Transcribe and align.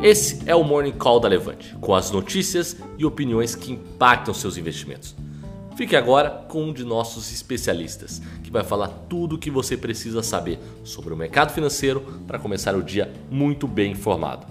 Esse 0.00 0.48
é 0.48 0.54
o 0.54 0.62
Morning 0.62 0.92
Call 0.92 1.18
da 1.18 1.26
Levante, 1.26 1.74
com 1.80 1.92
as 1.92 2.12
notícias 2.12 2.80
e 2.96 3.04
opiniões 3.04 3.56
que 3.56 3.72
impactam 3.72 4.32
seus 4.32 4.56
investimentos. 4.56 5.16
Fique 5.76 5.96
agora 5.96 6.30
com 6.30 6.66
um 6.66 6.72
de 6.72 6.84
nossos 6.84 7.32
especialistas, 7.32 8.22
que 8.44 8.50
vai 8.50 8.62
falar 8.62 8.86
tudo 9.08 9.34
o 9.34 9.38
que 9.38 9.50
você 9.50 9.76
precisa 9.76 10.22
saber 10.22 10.60
sobre 10.84 11.12
o 11.12 11.16
mercado 11.16 11.52
financeiro 11.52 12.00
para 12.28 12.38
começar 12.38 12.76
o 12.76 12.82
dia 12.82 13.12
muito 13.28 13.66
bem 13.66 13.90
informado. 13.90 14.46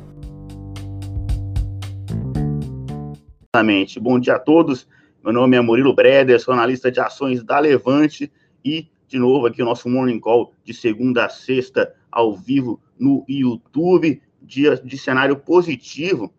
Bom 4.01 4.19
dia 4.19 4.35
a 4.35 4.39
todos. 4.39 4.85
Meu 5.23 5.31
nome 5.31 5.55
é 5.55 5.61
Murilo 5.61 5.95
Breder, 5.95 6.41
sou 6.41 6.53
analista 6.53 6.91
de 6.91 6.99
ações 6.99 7.41
da 7.41 7.57
Levante 7.57 8.29
e, 8.65 8.89
de 9.07 9.17
novo, 9.17 9.47
aqui 9.47 9.61
o 9.61 9.65
nosso 9.65 9.87
Morning 9.87 10.19
Call 10.19 10.51
de 10.65 10.73
segunda 10.73 11.23
a 11.23 11.29
sexta 11.29 11.95
ao 12.11 12.35
vivo 12.35 12.81
no 12.99 13.23
YouTube 13.29 14.21
dia 14.47 14.75
de 14.77 14.97
cenário 14.97 15.35
positivo 15.35 16.33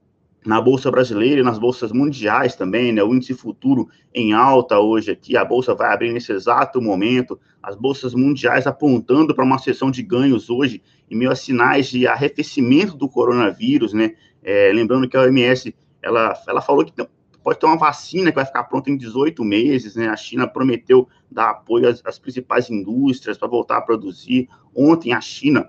na 0.46 0.60
bolsa 0.60 0.90
brasileira 0.90 1.40
e 1.40 1.44
nas 1.44 1.58
bolsas 1.58 1.92
mundiais 1.92 2.56
também, 2.56 2.90
né? 2.90 3.02
O 3.02 3.14
índice 3.14 3.34
futuro 3.34 3.88
em 4.14 4.32
alta 4.32 4.78
hoje 4.78 5.10
aqui, 5.10 5.36
a 5.36 5.44
bolsa 5.44 5.74
vai 5.74 5.92
abrir 5.92 6.12
nesse 6.12 6.32
exato 6.32 6.80
momento, 6.80 7.38
as 7.62 7.76
bolsas 7.76 8.14
mundiais 8.14 8.66
apontando 8.66 9.34
para 9.34 9.44
uma 9.44 9.58
sessão 9.58 9.90
de 9.90 10.02
ganhos 10.02 10.48
hoje, 10.48 10.82
em 11.10 11.16
meio 11.16 11.30
a 11.30 11.36
sinais 11.36 11.88
de 11.88 12.06
arrefecimento 12.06 12.96
do 12.96 13.08
coronavírus, 13.08 13.92
né? 13.92 14.14
É, 14.42 14.72
lembrando 14.72 15.08
que 15.08 15.16
a 15.16 15.22
OMS 15.22 15.74
ela, 16.00 16.32
ela 16.46 16.62
falou 16.62 16.84
que 16.84 16.92
pode 17.42 17.58
ter 17.58 17.66
uma 17.66 17.76
vacina 17.76 18.30
que 18.30 18.36
vai 18.36 18.46
ficar 18.46 18.64
pronta 18.64 18.90
em 18.90 18.96
18 18.96 19.44
meses, 19.44 19.96
né? 19.96 20.08
A 20.08 20.16
China 20.16 20.46
prometeu 20.46 21.08
dar 21.30 21.50
apoio 21.50 21.88
às, 21.88 22.00
às 22.06 22.18
principais 22.18 22.70
indústrias 22.70 23.36
para 23.36 23.48
voltar 23.48 23.78
a 23.78 23.82
produzir. 23.82 24.48
Ontem 24.74 25.12
a 25.12 25.20
China 25.20 25.68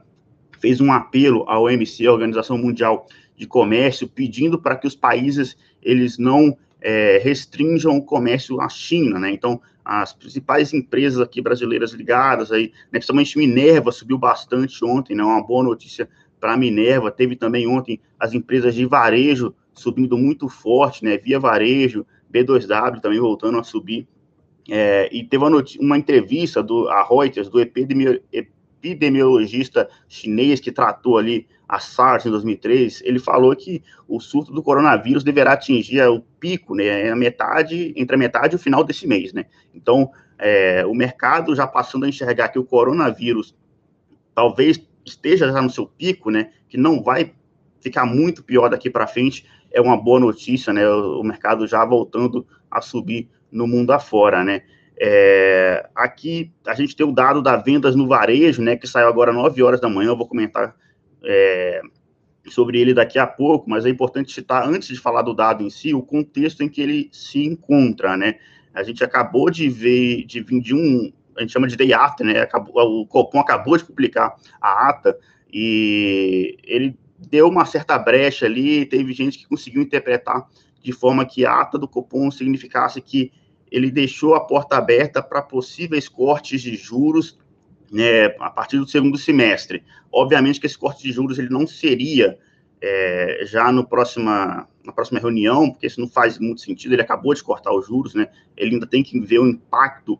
fez 0.59 0.81
um 0.81 0.91
apelo 0.91 1.45
à 1.47 1.59
OMC, 1.59 2.05
a 2.05 2.11
Organização 2.11 2.57
Mundial 2.57 3.07
de 3.35 3.47
Comércio, 3.47 4.07
pedindo 4.07 4.59
para 4.59 4.75
que 4.75 4.87
os 4.87 4.95
países 4.95 5.57
eles 5.81 6.17
não 6.17 6.57
é, 6.81 7.19
restringam 7.23 7.97
o 7.97 8.03
comércio 8.03 8.59
à 8.59 8.69
China, 8.69 9.19
né? 9.19 9.31
Então, 9.31 9.61
as 9.83 10.13
principais 10.13 10.73
empresas 10.73 11.19
aqui 11.19 11.41
brasileiras 11.41 11.93
ligadas 11.93 12.51
aí, 12.51 12.71
né, 12.91 12.99
principalmente 12.99 13.37
Minerva 13.37 13.91
subiu 13.91 14.17
bastante 14.17 14.83
ontem, 14.85 15.15
né? 15.15 15.23
Uma 15.23 15.41
boa 15.41 15.63
notícia 15.63 16.07
para 16.39 16.57
Minerva. 16.57 17.11
Teve 17.11 17.35
também 17.35 17.67
ontem 17.67 17.99
as 18.19 18.33
empresas 18.33 18.75
de 18.75 18.85
varejo 18.85 19.53
subindo 19.73 20.17
muito 20.17 20.49
forte, 20.49 21.03
né? 21.03 21.17
Via 21.17 21.39
Varejo, 21.39 22.05
B2W 22.31 22.99
também 22.99 23.19
voltando 23.19 23.57
a 23.57 23.63
subir. 23.63 24.07
É, 24.69 25.09
e 25.11 25.23
teve 25.23 25.43
uma, 25.43 25.63
uma 25.79 25.97
entrevista 25.97 26.61
do 26.61 26.87
a 26.89 27.03
Reuters, 27.03 27.49
do 27.49 27.59
epidemi, 27.59 28.21
epidemiologista 28.79 29.89
chinês 30.07 30.59
que 30.59 30.71
tratou 30.71 31.17
ali 31.17 31.47
a 31.67 31.79
SARS 31.79 32.25
em 32.25 32.31
2003, 32.31 33.01
ele 33.05 33.19
falou 33.19 33.55
que 33.55 33.83
o 34.07 34.19
surto 34.19 34.51
do 34.51 34.63
coronavírus 34.63 35.23
deverá 35.23 35.53
atingir 35.53 36.01
o 36.07 36.21
pico, 36.39 36.73
né, 36.73 37.11
a 37.11 37.15
metade, 37.15 37.93
entre 37.95 38.15
a 38.15 38.19
metade 38.19 38.55
e 38.55 38.57
o 38.57 38.59
final 38.59 38.83
desse 38.83 39.05
mês, 39.05 39.33
né? 39.33 39.45
Então, 39.73 40.09
é, 40.39 40.83
o 40.85 40.95
mercado 40.95 41.55
já 41.55 41.67
passando 41.67 42.05
a 42.05 42.09
enxergar 42.09 42.49
que 42.49 42.57
o 42.57 42.63
coronavírus 42.63 43.55
talvez 44.33 44.81
esteja 45.05 45.51
já 45.51 45.61
no 45.61 45.69
seu 45.69 45.85
pico, 45.85 46.31
né, 46.31 46.49
que 46.67 46.77
não 46.77 47.03
vai 47.03 47.33
ficar 47.79 48.05
muito 48.05 48.43
pior 48.43 48.69
daqui 48.69 48.89
para 48.89 49.05
frente, 49.05 49.45
é 49.71 49.79
uma 49.79 49.97
boa 49.97 50.19
notícia, 50.19 50.73
né? 50.73 50.87
O 50.89 51.23
mercado 51.23 51.67
já 51.67 51.85
voltando 51.85 52.45
a 52.69 52.81
subir 52.81 53.29
no 53.51 53.67
mundo 53.67 53.91
afora, 53.91 54.43
né? 54.43 54.63
É, 55.01 55.87
aqui 55.95 56.51
a 56.67 56.73
gente 56.73 56.93
tem 56.93 57.07
o 57.07 57.11
dado 57.13 57.41
da 57.41 57.55
vendas 57.55 57.95
no 57.95 58.05
varejo, 58.05 58.61
né, 58.61 58.75
que 58.75 58.85
saiu 58.85 59.07
agora 59.07 59.31
às 59.31 59.37
9 59.37 59.63
horas 59.63 59.79
da 59.79 59.89
manhã, 59.89 60.09
eu 60.09 60.17
vou 60.17 60.27
comentar 60.27 60.75
é, 61.23 61.81
sobre 62.49 62.81
ele 62.81 62.93
daqui 62.93 63.17
a 63.17 63.25
pouco, 63.25 63.69
mas 63.69 63.85
é 63.85 63.89
importante 63.89 64.33
citar, 64.33 64.67
antes 64.67 64.89
de 64.89 64.99
falar 64.99 65.21
do 65.21 65.33
dado 65.33 65.63
em 65.63 65.69
si, 65.69 65.93
o 65.93 66.01
contexto 66.01 66.61
em 66.63 66.67
que 66.67 66.81
ele 66.81 67.09
se 67.13 67.45
encontra, 67.45 68.17
né, 68.17 68.35
a 68.73 68.83
gente 68.83 69.01
acabou 69.01 69.49
de 69.49 69.69
ver, 69.69 70.25
de 70.25 70.41
vir 70.41 70.59
de 70.59 70.75
um, 70.75 71.13
a 71.37 71.41
gente 71.41 71.53
chama 71.53 71.67
de 71.67 71.77
day 71.77 71.93
after, 71.93 72.27
né, 72.27 72.41
acabou, 72.41 73.01
o 73.01 73.07
Copom 73.07 73.39
acabou 73.39 73.77
de 73.77 73.85
publicar 73.85 74.35
a 74.59 74.89
ata, 74.89 75.17
e 75.51 76.57
ele 76.65 76.97
deu 77.17 77.47
uma 77.47 77.65
certa 77.65 77.97
brecha 77.97 78.45
ali, 78.45 78.85
teve 78.85 79.13
gente 79.13 79.37
que 79.37 79.47
conseguiu 79.47 79.81
interpretar 79.81 80.45
de 80.83 80.91
forma 80.91 81.25
que 81.25 81.45
a 81.45 81.61
ata 81.61 81.77
do 81.77 81.87
Copom 81.87 82.29
significasse 82.31 82.99
que 83.01 83.31
ele 83.71 83.91
deixou 83.91 84.35
a 84.35 84.41
porta 84.41 84.77
aberta 84.77 85.21
para 85.21 85.41
possíveis 85.41 86.07
cortes 86.07 86.61
de 86.61 86.75
juros 86.75 87.37
né, 87.91 88.25
a 88.39 88.49
partir 88.49 88.77
do 88.77 88.87
segundo 88.87 89.17
semestre. 89.17 89.83
Obviamente 90.11 90.59
que 90.59 90.65
esse 90.65 90.77
corte 90.77 91.03
de 91.03 91.11
juros 91.11 91.37
ele 91.39 91.49
não 91.49 91.67
seria 91.67 92.37
é, 92.81 93.41
já 93.45 93.71
no 93.71 93.85
próxima, 93.85 94.67
na 94.83 94.91
próxima 94.91 95.19
reunião, 95.19 95.69
porque 95.69 95.87
isso 95.87 95.99
não 95.99 96.07
faz 96.07 96.39
muito 96.39 96.61
sentido, 96.61 96.93
ele 96.93 97.01
acabou 97.01 97.33
de 97.33 97.43
cortar 97.43 97.73
os 97.73 97.87
juros, 97.87 98.13
né, 98.13 98.29
ele 98.55 98.75
ainda 98.75 98.87
tem 98.87 99.03
que 99.03 99.19
ver 99.19 99.39
o 99.39 99.47
impacto 99.47 100.19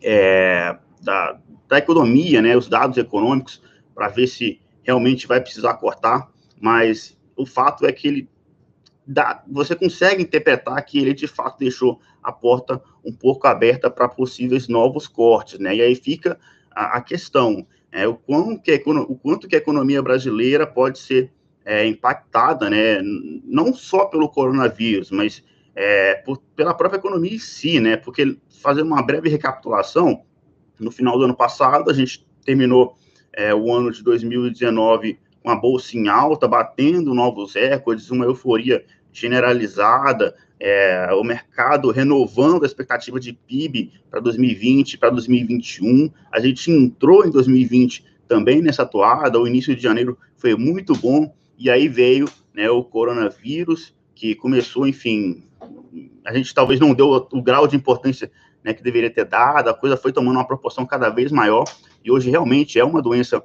é, 0.00 0.76
da, 1.02 1.38
da 1.68 1.78
economia, 1.78 2.40
né, 2.40 2.56
os 2.56 2.68
dados 2.68 2.96
econômicos, 2.98 3.62
para 3.94 4.08
ver 4.08 4.26
se 4.26 4.60
realmente 4.82 5.26
vai 5.26 5.40
precisar 5.40 5.74
cortar, 5.74 6.30
mas 6.60 7.18
o 7.36 7.44
fato 7.44 7.84
é 7.84 7.92
que 7.92 8.06
ele 8.06 8.28
dá, 9.06 9.42
você 9.48 9.74
consegue 9.74 10.22
interpretar 10.22 10.84
que 10.84 10.98
ele 10.98 11.12
de 11.12 11.26
fato 11.26 11.58
deixou 11.58 12.00
a 12.22 12.32
porta 12.32 12.80
um 13.04 13.12
pouco 13.12 13.46
aberta 13.46 13.90
para 13.90 14.08
possíveis 14.08 14.68
novos 14.68 15.08
cortes, 15.08 15.58
né? 15.58 15.76
E 15.76 15.82
aí 15.82 15.94
fica 15.94 16.38
a, 16.70 16.98
a 16.98 17.00
questão, 17.00 17.66
é, 17.90 18.06
o, 18.06 18.16
que 18.62 18.82
o 18.86 19.16
quanto 19.16 19.48
que 19.48 19.54
a 19.54 19.58
economia 19.58 20.02
brasileira 20.02 20.66
pode 20.66 20.98
ser 20.98 21.32
é, 21.64 21.86
impactada, 21.86 22.70
né? 22.70 23.00
Não 23.44 23.74
só 23.74 24.06
pelo 24.06 24.28
coronavírus, 24.28 25.10
mas 25.10 25.42
é, 25.74 26.14
por, 26.16 26.38
pela 26.54 26.74
própria 26.74 26.98
economia 26.98 27.34
em 27.34 27.38
si, 27.38 27.80
né? 27.80 27.96
Porque 27.96 28.36
fazer 28.62 28.82
uma 28.82 29.02
breve 29.02 29.28
recapitulação, 29.28 30.22
no 30.78 30.90
final 30.90 31.18
do 31.18 31.24
ano 31.24 31.36
passado 31.36 31.90
a 31.90 31.94
gente 31.94 32.26
terminou 32.44 32.96
é, 33.32 33.54
o 33.54 33.72
ano 33.72 33.90
de 33.90 34.02
2019 34.02 35.18
com 35.42 35.50
a 35.50 35.56
bolsa 35.56 35.96
em 35.96 36.08
alta, 36.08 36.46
batendo 36.46 37.14
novos 37.14 37.54
recordes, 37.54 38.10
uma 38.10 38.24
euforia 38.24 38.84
generalizada, 39.12 40.34
é, 40.58 41.08
o 41.12 41.24
mercado 41.24 41.90
renovando 41.90 42.62
a 42.62 42.66
expectativa 42.66 43.18
de 43.18 43.32
PIB 43.32 43.92
para 44.08 44.20
2020, 44.20 44.96
para 44.96 45.10
2021. 45.10 46.10
A 46.30 46.38
gente 46.38 46.70
entrou 46.70 47.26
em 47.26 47.30
2020 47.30 48.04
também 48.28 48.62
nessa 48.62 48.86
toada, 48.86 49.40
o 49.40 49.46
início 49.46 49.74
de 49.74 49.82
janeiro 49.82 50.16
foi 50.36 50.54
muito 50.56 50.94
bom, 50.94 51.34
e 51.58 51.68
aí 51.68 51.88
veio 51.88 52.28
né, 52.54 52.70
o 52.70 52.82
coronavírus, 52.82 53.94
que 54.14 54.34
começou, 54.34 54.86
enfim, 54.86 55.42
a 56.24 56.32
gente 56.32 56.54
talvez 56.54 56.78
não 56.78 56.94
deu 56.94 57.10
o, 57.10 57.42
grau 57.42 57.66
de 57.66 57.76
importância 57.76 58.30
né, 58.62 58.72
que 58.72 58.82
deveria 58.82 59.10
ter 59.10 59.24
dado, 59.24 59.68
a 59.68 59.74
coisa 59.74 59.96
foi 59.96 60.12
tomando 60.12 60.36
uma 60.36 60.46
proporção 60.46 60.86
cada 60.86 61.10
vez 61.10 61.32
maior, 61.32 61.64
e 62.04 62.10
hoje 62.10 62.30
realmente 62.30 62.78
é 62.78 62.84
uma 62.84 63.02
doença 63.02 63.44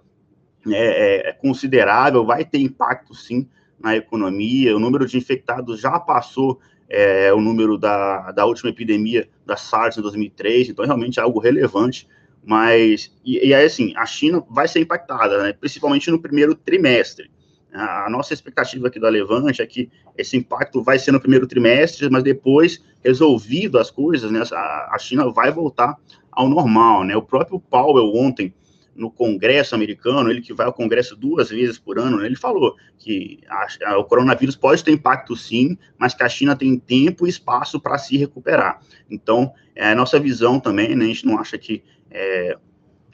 é, 0.73 1.29
é 1.29 1.33
considerável, 1.33 2.25
vai 2.25 2.45
ter 2.45 2.59
impacto 2.59 3.13
sim 3.13 3.47
na 3.79 3.95
economia, 3.95 4.75
o 4.75 4.79
número 4.79 5.05
de 5.05 5.17
infectados 5.17 5.79
já 5.79 5.99
passou 5.99 6.59
é, 6.89 7.31
o 7.33 7.39
número 7.39 7.77
da, 7.77 8.31
da 8.31 8.45
última 8.45 8.69
epidemia 8.69 9.27
da 9.45 9.55
SARS 9.55 9.97
em 9.97 10.01
2003, 10.01 10.69
então 10.69 10.85
realmente 10.85 11.19
é 11.19 11.23
algo 11.23 11.39
relevante, 11.39 12.07
mas, 12.43 13.13
e, 13.23 13.47
e 13.47 13.53
aí 13.53 13.65
assim, 13.65 13.93
a 13.95 14.05
China 14.05 14.43
vai 14.49 14.67
ser 14.67 14.79
impactada, 14.79 15.43
né, 15.43 15.53
principalmente 15.53 16.09
no 16.09 16.19
primeiro 16.19 16.55
trimestre, 16.55 17.29
a 17.73 18.09
nossa 18.09 18.33
expectativa 18.33 18.87
aqui 18.87 18.99
da 18.99 19.09
Levante 19.09 19.61
é 19.61 19.65
que 19.65 19.89
esse 20.17 20.37
impacto 20.37 20.81
vai 20.81 20.97
ser 20.97 21.11
no 21.11 21.19
primeiro 21.19 21.45
trimestre, 21.45 22.09
mas 22.09 22.23
depois, 22.23 22.83
resolvido 23.03 23.77
as 23.77 23.91
coisas, 23.91 24.31
né, 24.31 24.41
a 24.51 24.97
China 24.99 25.29
vai 25.29 25.51
voltar 25.51 25.95
ao 26.31 26.47
normal, 26.47 27.03
né? 27.03 27.15
O 27.15 27.21
próprio 27.21 27.59
Powell 27.59 28.15
ontem 28.15 28.53
no 28.97 29.11
Congresso 29.11 29.75
americano, 29.75 30.29
ele 30.29 30.41
que 30.41 30.53
vai 30.53 30.65
ao 30.65 30.73
Congresso 30.73 31.15
duas 31.15 31.49
vezes 31.49 31.77
por 31.77 31.99
ano, 31.99 32.17
né, 32.17 32.25
ele 32.25 32.35
falou 32.35 32.75
que 32.97 33.39
a, 33.47 33.67
a, 33.85 33.97
o 33.99 34.03
coronavírus 34.03 34.55
pode 34.55 34.83
ter 34.83 34.91
impacto 34.91 35.35
sim, 35.35 35.77
mas 35.97 36.15
que 36.15 36.23
a 36.23 36.29
China 36.29 36.55
tem 36.55 36.77
tempo 36.77 37.27
e 37.27 37.29
espaço 37.29 37.79
para 37.79 37.97
se 37.99 38.17
recuperar. 38.17 38.81
Então, 39.09 39.53
é 39.75 39.91
a 39.91 39.95
nossa 39.95 40.19
visão 40.19 40.59
também, 40.59 40.95
né, 40.95 41.05
a 41.05 41.07
gente 41.07 41.25
não 41.25 41.37
acha 41.39 41.57
que 41.57 41.83
é, 42.09 42.57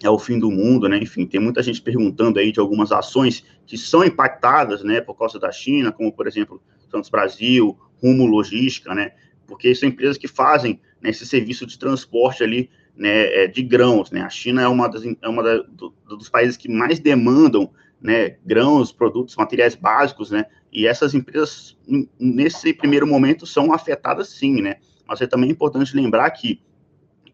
é 0.02 0.10
o 0.10 0.18
fim 0.18 0.40
do 0.40 0.50
mundo, 0.50 0.88
né, 0.88 0.98
enfim, 0.98 1.26
tem 1.26 1.40
muita 1.40 1.62
gente 1.62 1.82
perguntando 1.82 2.40
aí 2.40 2.52
de 2.52 2.62
algumas 2.62 2.92
ações 2.92 3.44
que 3.68 3.78
são 3.78 4.04
impactadas, 4.06 4.84
né, 4.84 5.02
por 5.02 5.16
causa 5.16 5.38
da 5.38 5.52
China, 5.52 5.92
como, 5.92 6.12
por 6.12 6.28
exemplo, 6.28 6.62
Santos 6.90 7.10
Brasil, 7.10 7.78
Rumo 8.02 8.26
Logística, 8.26 8.96
né, 8.96 9.12
porque 9.46 9.76
são 9.76 9.90
empresas 9.90 10.18
que 10.18 10.28
fazem 10.30 10.80
né, 11.02 11.10
esse 11.10 11.26
serviço 11.26 11.66
de 11.66 11.78
transporte 11.78 12.42
ali 12.42 12.70
né, 12.96 13.44
é, 13.44 13.48
de 13.48 13.62
grãos. 13.62 14.12
Né? 14.12 14.22
A 14.22 14.30
China 14.30 14.62
é 14.62 14.68
uma, 14.68 14.88
das, 14.88 15.04
é 15.06 15.28
uma 15.28 15.44
da, 15.44 15.58
do, 15.58 15.94
dos 16.08 16.30
países 16.30 16.58
que 16.58 16.70
mais 16.70 17.00
demandam 17.00 17.70
né, 18.02 18.36
grãos, 18.46 18.92
produtos, 18.92 19.36
materiais 19.36 19.76
básicos, 19.76 20.30
né? 20.30 20.46
E 20.72 20.86
essas 20.86 21.14
empresas, 21.14 21.78
nesse 22.20 22.74
primeiro 22.74 23.08
momento, 23.08 23.46
são 23.46 23.72
afetadas 23.72 24.28
sim, 24.28 24.62
né? 24.62 24.76
Mas 25.08 25.22
é 25.22 25.28
também 25.28 25.50
importante 25.50 25.96
lembrar 25.96 26.30
que 26.32 26.62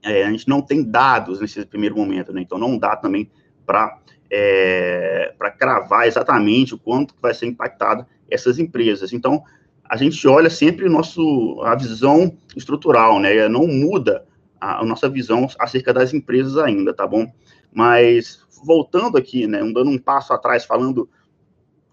é, 0.04 0.24
a 0.24 0.30
gente 0.30 0.48
não 0.48 0.62
tem 0.62 0.84
dados 0.84 1.42
nesse 1.42 1.66
primeiro 1.66 1.96
momento, 1.96 2.32
né? 2.32 2.42
Então 2.42 2.60
não 2.60 2.78
dá 2.78 2.96
também 2.96 3.32
para 3.66 4.00
é, 4.32 5.34
para 5.40 5.50
cravar 5.50 6.08
exatamente 6.08 6.76
o 6.76 6.78
quanto 6.78 7.16
vai 7.20 7.34
ser 7.34 7.48
impactada 7.48 8.08
essas 8.30 8.60
empresas. 8.60 9.12
Então, 9.12 9.44
a 9.84 9.98
gente 9.98 10.28
olha 10.28 10.52
sempre 10.52 10.88
nosso, 10.88 11.60
a 11.64 11.76
visão 11.76 12.38
estrutural, 12.56 13.20
né? 13.20 13.48
Não 13.50 13.66
muda 13.66 14.24
a, 14.60 14.86
nossa 14.86 15.10
visão 15.10 15.48
acerca 15.60 15.94
das 15.94 16.14
empresas 16.14 16.58
ainda, 16.58 16.94
tá 16.94 17.08
bom? 17.08 17.26
Mas 17.72 18.46
voltando 18.66 19.18
aqui, 19.18 19.48
né, 19.48 19.60
dando 19.60 19.90
um 19.90 19.98
passo 19.98 20.34
atrás, 20.34 20.66
falando 20.66 21.10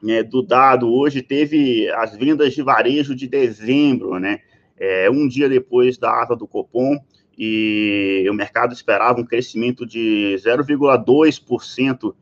né, 0.03 0.23
do 0.23 0.43
dado, 0.43 0.93
hoje 0.93 1.23
teve 1.23 1.89
as 1.91 2.17
vendas 2.17 2.55
de 2.55 2.63
varejo 2.63 3.15
de 3.15 3.27
dezembro, 3.27 4.19
né? 4.19 4.41
É, 4.79 5.11
um 5.11 5.27
dia 5.27 5.49
depois 5.49 5.97
da 5.97 6.23
ata 6.23 6.37
do 6.37 6.47
Copom, 6.47 6.99
e 7.39 8.27
o 8.31 8.35
mercado 8.35 8.73
esperava 8.73 9.21
um 9.21 9.25
crescimento 9.25 9.87
de 9.87 10.37
0,2% 10.39 12.15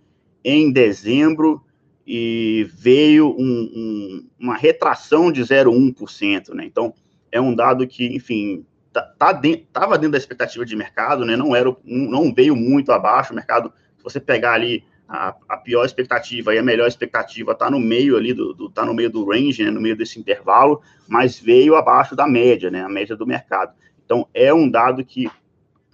em 0.44 0.72
dezembro, 0.72 1.62
e 2.06 2.68
veio 2.74 3.30
um, 3.30 3.70
um, 3.74 4.28
uma 4.38 4.56
retração 4.56 5.32
de 5.32 5.40
0,1%, 5.40 6.52
né? 6.54 6.64
Então, 6.66 6.92
é 7.32 7.40
um 7.40 7.54
dado 7.54 7.86
que, 7.86 8.06
enfim, 8.14 8.64
tá, 8.94 9.02
tá 9.02 9.32
dentro, 9.32 9.66
dentro 9.72 10.10
da 10.12 10.18
expectativa 10.18 10.64
de 10.64 10.76
mercado, 10.76 11.24
né? 11.24 11.36
Não, 11.36 11.54
era, 11.54 11.76
não 11.84 12.32
veio 12.32 12.54
muito 12.54 12.92
abaixo, 12.92 13.32
o 13.32 13.36
mercado, 13.36 13.72
se 13.98 14.04
você 14.04 14.20
pegar 14.20 14.52
ali 14.52 14.84
a, 15.08 15.34
a 15.48 15.56
pior 15.56 15.84
expectativa 15.84 16.54
e 16.54 16.58
a 16.58 16.62
melhor 16.62 16.86
expectativa 16.86 17.52
está 17.52 17.68
no 17.68 17.80
meio 17.80 18.16
ali, 18.16 18.32
do, 18.32 18.54
do, 18.54 18.70
tá 18.70 18.86
no 18.86 18.94
meio 18.94 19.10
do 19.10 19.28
range, 19.28 19.64
né? 19.64 19.70
No 19.70 19.80
meio 19.80 19.96
desse 19.96 20.18
intervalo, 20.18 20.80
mas 21.08 21.38
veio 21.38 21.74
abaixo 21.74 22.14
da 22.14 22.26
média, 22.26 22.70
né? 22.70 22.84
A 22.84 22.88
média 22.88 23.16
do 23.16 23.26
mercado. 23.26 23.74
Então, 24.04 24.28
é 24.32 24.54
um 24.54 24.70
dado 24.70 25.04
que 25.04 25.28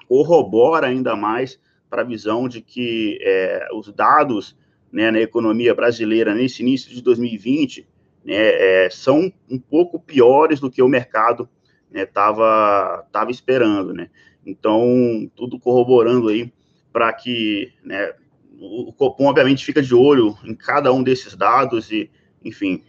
corrobora 0.07 0.89
ainda 0.89 1.17
mais 1.17 1.59
para 1.89 2.03
a 2.03 2.05
visão 2.05 2.49
de 2.49 2.61
que 2.61 3.19
é, 3.23 3.69
os 3.73 3.91
dados 3.93 4.57
né, 4.93 5.11
na 5.11 5.21
economia 5.21 5.75
brasileira 5.75 6.35
nesse 6.35 6.63
início 6.63 6.91
de 6.91 7.01
2020 7.01 7.87
né, 8.25 8.35
é, 8.35 8.91
são 8.91 9.33
um 9.49 9.59
pouco 9.59 9.99
piores 9.99 10.61
do 10.61 10.71
que 10.71 10.83
o 10.83 10.89
mercado 10.89 11.49
né, 11.91 12.07
tava 12.07 13.05
esperando, 13.29 13.93
né? 13.93 14.09
Então, 14.45 15.31
tudo 15.35 15.59
corroborando 15.59 16.29
aí 16.29 16.53
para 16.93 17.13
que 17.13 17.73
né, 17.85 18.13
o 18.61 18.93
Copom, 18.93 19.27
obviamente, 19.27 19.65
fica 19.65 19.83
de 19.83 19.95
olho 19.95 20.37
em 20.45 20.55
cada 20.55 20.93
um 20.93 21.03
desses 21.03 21.35
dados 21.35 21.91
e, 21.91 22.11
enfim, 22.45 22.83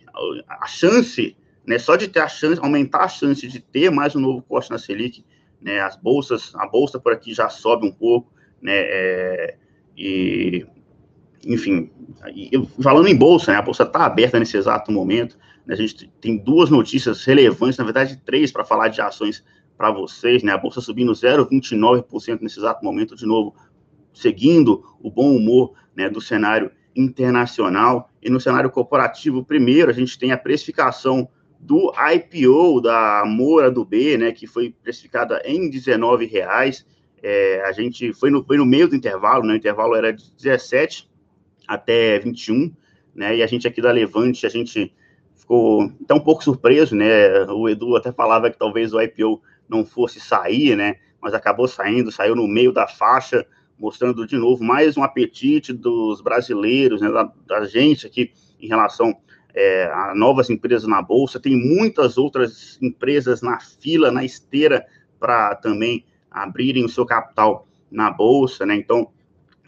a 0.48 0.68
chance, 0.68 1.36
né, 1.66 1.78
só 1.78 1.96
de 1.96 2.08
ter 2.08 2.20
a 2.20 2.28
chance, 2.28 2.60
aumentar 2.62 3.04
a 3.04 3.08
chance 3.08 3.48
de 3.48 3.60
ter 3.60 3.90
mais 3.90 4.16
um 4.16 4.20
novo 4.20 4.42
corte 4.42 4.70
na 4.70 4.78
Selic, 4.78 5.24
né, 5.62 5.80
as 5.80 5.96
bolsas, 5.96 6.54
a 6.56 6.68
bolsa 6.68 7.00
por 7.00 7.14
aqui 7.14 7.34
já 7.34 7.50
sobe 7.50 7.88
um 7.88 7.92
pouco, 7.92 8.32
né, 8.62 8.74
é, 8.76 9.56
e 9.98 10.66
enfim, 11.46 11.90
eu, 12.52 12.66
falando 12.82 13.08
em 13.08 13.16
bolsa, 13.16 13.52
né, 13.52 13.58
a 13.58 13.62
bolsa 13.62 13.84
está 13.84 14.06
aberta 14.06 14.40
nesse 14.40 14.58
exato 14.58 14.92
momento. 14.92 15.38
A 15.68 15.76
gente 15.76 16.12
tem 16.20 16.38
duas 16.38 16.70
notícias 16.70 17.24
relevantes, 17.24 17.78
na 17.78 17.84
verdade, 17.84 18.22
três 18.26 18.52
para 18.52 18.66
falar 18.66 18.88
de 18.88 19.02
ações 19.02 19.44
para 19.78 19.92
vocês. 19.92 20.44
Né, 20.44 20.52
a 20.52 20.58
bolsa 20.58 20.82
subindo 20.82 21.12
0,29% 21.12 22.42
nesse 22.42 22.60
exato 22.60 22.84
momento, 22.84 23.16
de 23.16 23.26
novo, 23.26 23.56
seguindo 24.14 24.84
o 25.02 25.10
bom 25.10 25.36
humor 25.36 25.74
né, 25.96 26.10
do 26.10 26.20
cenário 26.20 26.72
internacional. 26.96 28.10
E 28.22 28.30
no 28.30 28.40
cenário 28.40 28.70
corporativo, 28.70 29.44
primeiro, 29.44 29.90
a 29.90 29.94
gente 29.94 30.18
tem 30.18 30.32
a 30.32 30.38
precificação 30.38 31.30
do 31.60 31.94
IPO 32.14 32.82
da 32.82 33.24
Moura 33.26 33.70
do 33.70 33.86
B, 33.86 34.18
né, 34.18 34.32
que 34.32 34.48
foi 34.48 34.76
precificada 34.84 35.42
em 35.46 35.70
R$19,00. 35.70 36.86
É, 37.24 37.64
a 37.66 37.72
gente 37.72 38.12
foi 38.14 38.32
no, 38.32 38.44
foi 38.44 38.58
no 38.58 38.66
meio 38.66 38.88
do 38.88 38.96
intervalo, 38.96 39.46
né, 39.46 39.54
o 39.54 39.58
intervalo 39.58 39.96
era 39.96 40.12
de 40.12 40.24
17 40.36 41.08
até 41.68 42.18
21, 42.18 42.74
né? 43.14 43.38
E 43.38 43.44
a 43.44 43.48
gente 43.48 43.68
aqui 43.68 43.82
da 43.82 43.92
Levante, 43.92 44.46
a 44.46 44.50
gente 44.50 44.92
ficou 45.52 45.92
até 46.02 46.14
um 46.14 46.20
pouco 46.20 46.44
surpreso, 46.44 46.96
né? 46.96 47.44
O 47.50 47.68
Edu 47.68 47.98
até 47.98 48.10
falava 48.14 48.50
que 48.50 48.58
talvez 48.58 48.94
o 48.94 49.02
IPO 49.02 49.42
não 49.68 49.86
fosse 49.86 50.18
sair, 50.18 50.78
né? 50.78 50.96
Mas 51.22 51.34
acabou 51.34 51.68
saindo, 51.68 52.10
saiu 52.10 52.36
no 52.36 52.48
meio 52.48 52.72
da 52.72 52.88
faixa, 52.88 53.46
mostrando 53.78 54.26
de 54.26 54.38
novo 54.38 54.64
mais 54.64 54.96
um 54.96 55.04
apetite 55.04 55.74
dos 55.74 56.22
brasileiros, 56.22 57.02
né? 57.02 57.12
Da, 57.12 57.30
da 57.46 57.66
gente 57.66 58.08
aqui 58.08 58.32
em 58.62 58.68
relação 58.68 59.14
é, 59.54 59.92
a 59.94 60.16
novas 60.16 60.50
empresas 60.50 60.88
na 60.88 61.02
bolsa. 61.02 61.38
Tem 61.38 61.54
muitas 61.54 62.18
outras 62.18 62.80
empresas 62.82 63.42
na 63.42 63.60
fila, 63.60 64.10
na 64.10 64.24
esteira, 64.24 64.86
para 65.20 65.54
também 65.56 66.06
abrirem 66.30 66.86
o 66.86 66.90
seu 66.90 67.06
capital 67.06 67.68
na 67.92 68.10
bolsa, 68.10 68.66
né? 68.66 68.76
Então, 68.76 69.10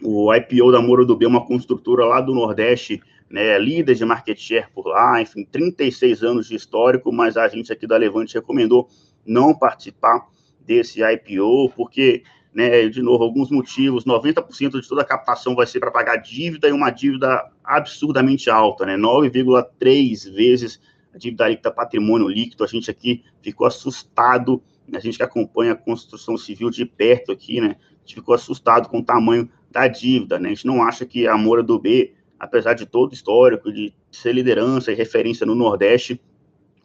o 0.02 0.34
IPO 0.34 0.72
da 0.72 0.80
Moro 0.80 1.04
do 1.04 1.14
B, 1.14 1.26
uma 1.26 1.44
construtora 1.44 2.06
lá 2.06 2.22
do 2.22 2.34
Nordeste, 2.34 3.02
né, 3.30 3.58
líder 3.58 3.94
de 3.94 4.04
market 4.04 4.38
share 4.38 4.66
por 4.72 4.86
lá, 4.86 5.20
enfim, 5.20 5.44
36 5.44 6.22
anos 6.22 6.46
de 6.46 6.54
histórico, 6.54 7.12
mas 7.12 7.36
a 7.36 7.48
gente 7.48 7.72
aqui 7.72 7.86
da 7.86 7.96
Levante 7.96 8.34
recomendou 8.34 8.88
não 9.26 9.54
participar 9.56 10.26
desse 10.60 11.00
IPO, 11.02 11.70
porque, 11.74 12.22
né, 12.52 12.88
de 12.88 13.02
novo, 13.02 13.24
alguns 13.24 13.50
motivos, 13.50 14.04
90% 14.04 14.80
de 14.80 14.88
toda 14.88 15.02
a 15.02 15.04
captação 15.04 15.54
vai 15.54 15.66
ser 15.66 15.80
para 15.80 15.90
pagar 15.90 16.16
dívida 16.16 16.68
e 16.68 16.72
uma 16.72 16.90
dívida 16.90 17.50
absurdamente 17.62 18.50
alta, 18.50 18.86
né, 18.86 18.96
9,3 18.96 20.28
vezes 20.32 20.80
a 21.14 21.18
dívida 21.18 21.48
líquida 21.48 21.70
patrimônio 21.70 22.28
líquido, 22.28 22.64
a 22.64 22.66
gente 22.66 22.90
aqui 22.90 23.22
ficou 23.40 23.66
assustado, 23.66 24.60
a 24.92 24.98
gente 24.98 25.16
que 25.16 25.22
acompanha 25.22 25.72
a 25.72 25.76
construção 25.76 26.36
civil 26.36 26.70
de 26.70 26.84
perto 26.84 27.30
aqui, 27.30 27.60
né, 27.60 27.76
a 27.78 28.00
gente 28.00 28.16
ficou 28.16 28.34
assustado 28.34 28.88
com 28.88 28.98
o 28.98 29.04
tamanho 29.04 29.48
da 29.70 29.88
dívida, 29.88 30.38
né? 30.38 30.50
A 30.50 30.54
gente 30.54 30.66
não 30.66 30.82
acha 30.82 31.04
que 31.04 31.26
a 31.26 31.36
Moura 31.36 31.62
do 31.62 31.78
B, 31.78 32.14
apesar 32.44 32.74
de 32.74 32.86
todo 32.86 33.10
o 33.10 33.14
histórico, 33.14 33.72
de 33.72 33.92
ser 34.10 34.32
liderança 34.32 34.92
e 34.92 34.94
referência 34.94 35.46
no 35.46 35.54
Nordeste, 35.54 36.20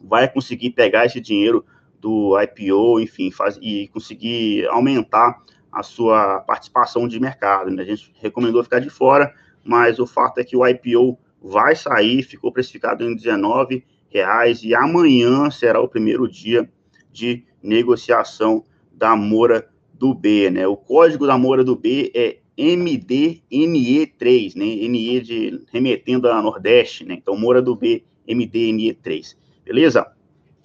vai 0.00 0.26
conseguir 0.26 0.70
pegar 0.70 1.04
esse 1.04 1.20
dinheiro 1.20 1.64
do 2.00 2.34
IPO, 2.40 3.00
enfim, 3.00 3.30
faz, 3.30 3.58
e 3.60 3.88
conseguir 3.88 4.66
aumentar 4.68 5.42
a 5.70 5.82
sua 5.82 6.40
participação 6.40 7.06
de 7.06 7.20
mercado. 7.20 7.70
Né? 7.70 7.82
A 7.82 7.86
gente 7.86 8.10
recomendou 8.18 8.64
ficar 8.64 8.80
de 8.80 8.88
fora, 8.88 9.32
mas 9.62 9.98
o 9.98 10.06
fato 10.06 10.38
é 10.38 10.44
que 10.44 10.56
o 10.56 10.66
IPO 10.66 11.18
vai 11.42 11.76
sair, 11.76 12.22
ficou 12.22 12.50
precificado 12.50 13.04
em 13.04 13.14
19,00 13.14 13.82
reais 14.08 14.62
e 14.64 14.74
amanhã 14.74 15.50
será 15.50 15.80
o 15.80 15.88
primeiro 15.88 16.26
dia 16.26 16.68
de 17.12 17.44
negociação 17.62 18.64
da 18.90 19.14
Moura 19.14 19.68
do 19.92 20.14
B, 20.14 20.50
né? 20.50 20.66
O 20.66 20.76
código 20.76 21.26
da 21.26 21.38
Moura 21.38 21.62
do 21.62 21.76
B 21.76 22.10
é 22.14 22.39
MDNE3, 22.60 24.54
né? 24.54 24.66
NE 24.88 25.20
de 25.20 25.62
remetendo 25.72 26.28
a 26.28 26.42
Nordeste, 26.42 27.06
né? 27.06 27.14
Então, 27.14 27.34
Moura 27.36 27.62
do 27.62 27.74
B, 27.74 28.04
MDNE3. 28.28 29.34
Beleza? 29.64 30.06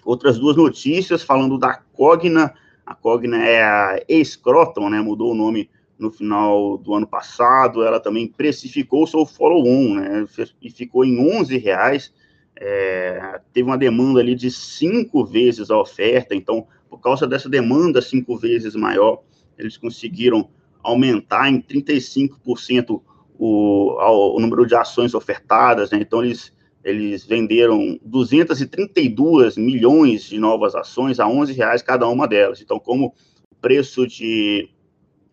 Outras 0.04 0.38
duas 0.38 0.58
notícias 0.58 1.24
falando 1.24 1.58
da 1.58 1.76
Cogna. 1.94 2.54
A 2.86 2.94
Cogna 2.94 3.38
é 3.44 3.64
a 3.64 4.04
Escroton, 4.10 4.90
né? 4.90 5.00
Mudou 5.00 5.32
o 5.32 5.36
nome 5.36 5.70
no 5.98 6.12
final 6.12 6.78
do 6.78 6.94
ano 6.94 7.08
passado. 7.08 7.82
Ela 7.82 8.00
também 8.00 8.28
precificou 8.28 9.04
o 9.04 9.08
seu 9.08 9.26
follow-on, 9.26 9.96
né? 9.96 10.26
E 10.62 10.70
ficou 10.70 11.06
em 11.06 11.18
11 11.18 11.58
reais. 11.58 12.14
É, 12.58 13.40
teve 13.54 13.68
uma 13.68 13.78
demanda 13.78 14.20
ali 14.20 14.36
de 14.36 14.52
cinco 14.52 15.26
vezes 15.26 15.72
a 15.72 15.80
oferta. 15.80 16.36
Então, 16.36 16.68
por 16.90 17.00
causa 17.00 17.26
dessa 17.26 17.48
demanda 17.48 18.02
cinco 18.02 18.38
vezes 18.38 18.76
maior, 18.76 19.24
eles 19.58 19.78
conseguiram 19.78 20.50
aumentar 20.86 21.50
em 21.50 21.60
35% 21.62 23.02
o, 23.38 24.36
o 24.36 24.40
número 24.40 24.66
de 24.66 24.76
ações 24.76 25.14
ofertadas, 25.14 25.92
né? 25.92 26.00
então 26.00 26.24
eles, 26.24 26.54
eles 26.84 27.26
venderam 27.26 28.00
232 28.04 29.58
milhões 29.58 30.24
de 30.24 30.40
novas 30.40 30.76
ações 30.76 31.20
a 31.20 31.28
11 31.28 31.54
reais 31.54 31.82
cada 31.82 32.08
uma 32.08 32.28
delas. 32.28 32.62
Então, 32.62 32.80
como 32.80 33.14
o 33.52 33.56
preço 33.60 34.08
de, 34.08 34.70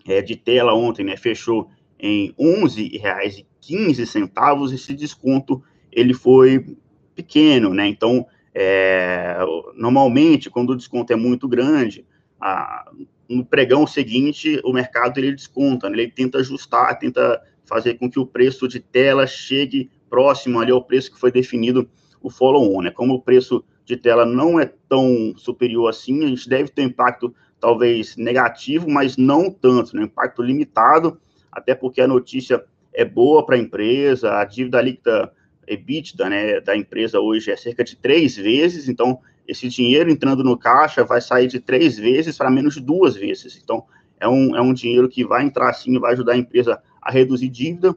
é, 0.06 0.22
de 0.22 0.36
tela 0.36 0.74
ontem 0.74 1.04
né, 1.04 1.16
fechou 1.16 1.68
em 2.00 2.34
11 2.38 2.98
reais 2.98 3.38
e 3.38 3.46
15 3.60 4.06
centavos, 4.06 4.72
esse 4.72 4.94
desconto 4.94 5.62
ele 5.92 6.14
foi 6.14 6.76
pequeno, 7.14 7.74
né? 7.74 7.86
Então, 7.86 8.26
é, 8.54 9.36
normalmente, 9.76 10.50
quando 10.50 10.70
o 10.70 10.76
desconto 10.76 11.12
é 11.12 11.16
muito 11.16 11.46
grande, 11.46 12.04
a, 12.40 12.90
no 13.28 13.44
pregão 13.44 13.86
seguinte, 13.86 14.60
o 14.64 14.72
mercado 14.72 15.18
ele 15.18 15.32
desconta, 15.32 15.88
né? 15.88 15.98
ele 15.98 16.10
tenta 16.10 16.38
ajustar, 16.38 16.98
tenta 16.98 17.40
fazer 17.64 17.94
com 17.94 18.10
que 18.10 18.18
o 18.18 18.26
preço 18.26 18.68
de 18.68 18.80
tela 18.80 19.26
chegue 19.26 19.90
próximo 20.10 20.60
ali 20.60 20.70
ao 20.70 20.84
preço 20.84 21.12
que 21.12 21.18
foi 21.18 21.32
definido 21.32 21.88
o 22.20 22.30
follow-on, 22.30 22.82
né? 22.82 22.90
Como 22.90 23.14
o 23.14 23.22
preço 23.22 23.64
de 23.84 23.96
tela 23.96 24.24
não 24.24 24.60
é 24.60 24.70
tão 24.88 25.34
superior 25.36 25.88
assim, 25.88 26.24
a 26.24 26.28
gente 26.28 26.48
deve 26.48 26.68
ter 26.68 26.82
um 26.82 26.86
impacto 26.86 27.34
talvez 27.58 28.16
negativo, 28.16 28.90
mas 28.90 29.16
não 29.16 29.50
tanto, 29.50 29.96
né? 29.96 30.04
Impacto 30.04 30.42
limitado, 30.42 31.20
até 31.50 31.74
porque 31.74 32.00
a 32.00 32.08
notícia 32.08 32.64
é 32.92 33.04
boa 33.04 33.44
para 33.44 33.56
a 33.56 33.58
empresa, 33.58 34.38
a 34.38 34.44
dívida 34.44 34.80
líquida 34.80 35.32
EBITDA, 35.66 36.28
né, 36.28 36.60
da 36.60 36.76
empresa 36.76 37.20
hoje 37.20 37.50
é 37.50 37.56
cerca 37.56 37.84
de 37.84 37.96
três 37.96 38.36
vezes, 38.36 38.88
então 38.88 39.20
esse 39.52 39.68
dinheiro 39.68 40.10
entrando 40.10 40.42
no 40.42 40.58
caixa 40.58 41.04
vai 41.04 41.20
sair 41.20 41.46
de 41.46 41.60
três 41.60 41.96
vezes 41.96 42.36
para 42.36 42.50
menos 42.50 42.74
de 42.74 42.80
duas 42.80 43.14
vezes. 43.14 43.60
Então, 43.62 43.84
é 44.18 44.28
um, 44.28 44.56
é 44.56 44.60
um 44.60 44.72
dinheiro 44.72 45.08
que 45.08 45.24
vai 45.24 45.44
entrar 45.44 45.72
sim, 45.72 45.98
vai 45.98 46.12
ajudar 46.12 46.32
a 46.32 46.36
empresa 46.36 46.82
a 47.00 47.10
reduzir 47.10 47.48
dívida, 47.48 47.94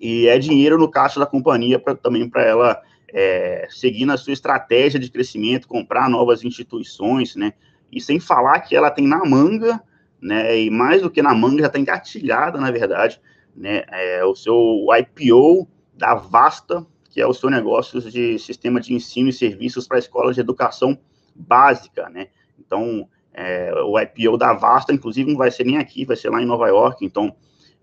e 0.00 0.26
é 0.26 0.38
dinheiro 0.38 0.76
no 0.76 0.90
caixa 0.90 1.18
da 1.18 1.26
companhia 1.26 1.78
pra, 1.78 1.94
também 1.94 2.28
para 2.28 2.42
ela 2.42 2.82
é, 3.12 3.66
seguindo 3.70 4.12
a 4.12 4.16
sua 4.16 4.32
estratégia 4.32 4.98
de 4.98 5.10
crescimento, 5.10 5.68
comprar 5.68 6.10
novas 6.10 6.44
instituições, 6.44 7.36
né? 7.36 7.52
E 7.90 8.00
sem 8.00 8.18
falar 8.18 8.60
que 8.60 8.74
ela 8.74 8.90
tem 8.90 9.06
na 9.06 9.24
manga, 9.24 9.80
né? 10.20 10.58
E 10.58 10.68
mais 10.68 11.00
do 11.00 11.10
que 11.10 11.22
na 11.22 11.32
manga, 11.32 11.60
já 11.60 11.68
está 11.68 11.78
engatilhada, 11.78 12.60
na 12.60 12.72
verdade, 12.72 13.20
né? 13.56 13.84
É, 13.88 14.24
o 14.24 14.34
seu 14.34 14.86
IPO 14.98 15.68
da 15.94 16.16
Vasta, 16.16 16.84
que 17.14 17.20
é 17.20 17.26
o 17.26 17.32
seu 17.32 17.48
negócio 17.48 18.00
de 18.10 18.40
sistema 18.40 18.80
de 18.80 18.92
ensino 18.92 19.28
e 19.28 19.32
serviços 19.32 19.86
para 19.86 20.00
escolas 20.00 20.34
de 20.34 20.40
educação 20.40 20.98
básica, 21.32 22.08
né? 22.10 22.26
Então, 22.58 23.08
é, 23.32 23.72
o 23.84 23.96
IPO 23.96 24.36
da 24.36 24.52
Vasta, 24.52 24.92
inclusive, 24.92 25.30
não 25.30 25.38
vai 25.38 25.48
ser 25.48 25.62
nem 25.62 25.78
aqui, 25.78 26.04
vai 26.04 26.16
ser 26.16 26.28
lá 26.28 26.42
em 26.42 26.44
Nova 26.44 26.66
York. 26.66 27.04
Então, 27.04 27.32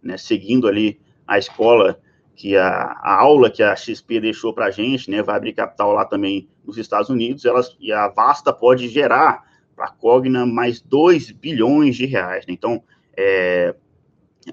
né, 0.04 0.18
seguindo 0.18 0.68
ali 0.68 1.00
a 1.26 1.38
escola 1.38 1.98
que 2.36 2.58
a, 2.58 2.68
a, 2.68 3.22
aula 3.22 3.50
que 3.50 3.64
a 3.64 3.74
XP 3.74 4.20
deixou 4.20 4.54
para 4.54 4.66
a 4.66 4.72
gente, 4.72 5.10
né, 5.10 5.24
vai 5.24 5.38
abrir 5.38 5.54
capital 5.54 5.94
lá 5.94 6.04
também 6.04 6.50
nos 6.66 6.78
Estados 6.78 7.10
Unidos, 7.10 7.46
elas, 7.46 7.78
e 7.80 7.94
a 7.94 8.10
Vasta 8.10 8.52
pode 8.52 8.90
gerar 8.90 9.46
para 9.74 9.86
a 9.86 9.92
Cogna 9.92 10.46
mais 10.46 10.82
2 10.82 11.32
bilhões 11.32 11.96
de 11.96 12.06
reais. 12.06 12.46
Né? 12.46 12.54
Então, 12.54 12.84
é, 13.16 13.74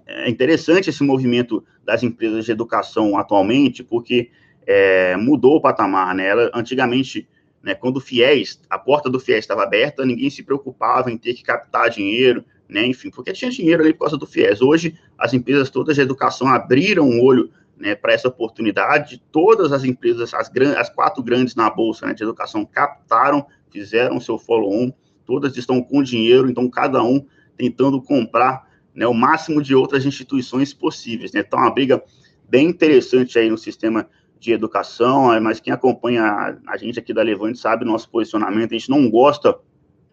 é, 0.07 0.31
interessante 0.31 0.89
esse 0.89 1.03
movimento 1.03 1.65
das 1.85 2.05
empresas 2.05 2.45
de 2.45 2.53
educação 2.53 3.19
atualmente, 3.19 3.83
porque 3.83 4.31
é, 4.71 5.17
mudou 5.17 5.57
o 5.57 5.61
patamar, 5.63 6.15
né? 6.15 6.27
Ela, 6.27 6.51
antigamente, 6.53 7.27
né, 7.63 7.75
quando 7.75 7.97
o 7.97 8.01
FIES, 8.01 8.61
a 8.69 8.79
porta 8.79 9.09
do 9.09 9.19
FIES 9.19 9.39
estava 9.39 9.63
aberta, 9.63 10.05
ninguém 10.05 10.29
se 10.29 10.43
preocupava 10.43 11.11
em 11.11 11.17
ter 11.17 11.33
que 11.33 11.43
captar 11.43 11.89
dinheiro, 11.89 12.45
né, 12.69 12.87
enfim, 12.87 13.09
porque 13.09 13.33
tinha 13.33 13.51
dinheiro 13.51 13.83
ali 13.83 13.95
por 13.95 14.01
causa 14.01 14.19
do 14.19 14.27
FIES. 14.27 14.61
Hoje, 14.61 14.95
as 15.17 15.33
empresas 15.33 15.71
todas 15.71 15.97
de 15.97 16.03
educação 16.03 16.49
abriram 16.49 17.09
o 17.09 17.25
olho 17.25 17.51
né, 17.79 17.95
para 17.95 18.13
essa 18.13 18.29
oportunidade. 18.29 19.23
Todas 19.33 19.73
as 19.73 19.85
empresas, 19.85 20.35
as, 20.35 20.53
as 20.77 20.91
quatro 20.91 21.23
grandes 21.23 21.55
na 21.55 21.71
bolsa 21.71 22.07
né, 22.07 22.13
de 22.13 22.23
educação, 22.23 22.67
captaram, 22.67 23.47
fizeram 23.71 24.21
seu 24.21 24.39
follow-on, 24.39 24.93
todas 25.25 25.57
estão 25.57 25.83
com 25.83 26.03
dinheiro, 26.03 26.51
então 26.51 26.69
cada 26.69 27.03
um 27.03 27.25
tentando 27.57 28.03
comprar 28.03 28.69
né, 28.95 29.07
o 29.07 29.15
máximo 29.15 29.63
de 29.63 29.75
outras 29.75 30.05
instituições 30.05 30.75
possíveis. 30.75 31.33
Né? 31.33 31.41
Então, 31.41 31.59
uma 31.59 31.73
briga 31.73 32.03
bem 32.47 32.67
interessante 32.69 33.39
aí 33.39 33.49
no 33.49 33.57
sistema 33.57 34.07
de 34.39 34.53
educação, 34.53 35.41
mas 35.41 35.61
quem 35.61 35.73
acompanha 35.73 36.59
a 36.67 36.77
gente 36.77 36.99
aqui 36.99 37.13
da 37.13 37.23
Levante 37.23 37.59
sabe 37.59 37.85
nosso 37.85 38.09
posicionamento, 38.09 38.73
a 38.73 38.79
gente 38.79 38.91
não 38.91 39.11
gosta 39.11 39.59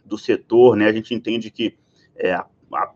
do 0.04 0.18
setor, 0.18 0.76
né? 0.76 0.88
A 0.88 0.94
gente 0.94 1.14
entende 1.14 1.52
que 1.52 1.76
é, 2.16 2.34
a, 2.34 2.46
a, 2.74 2.92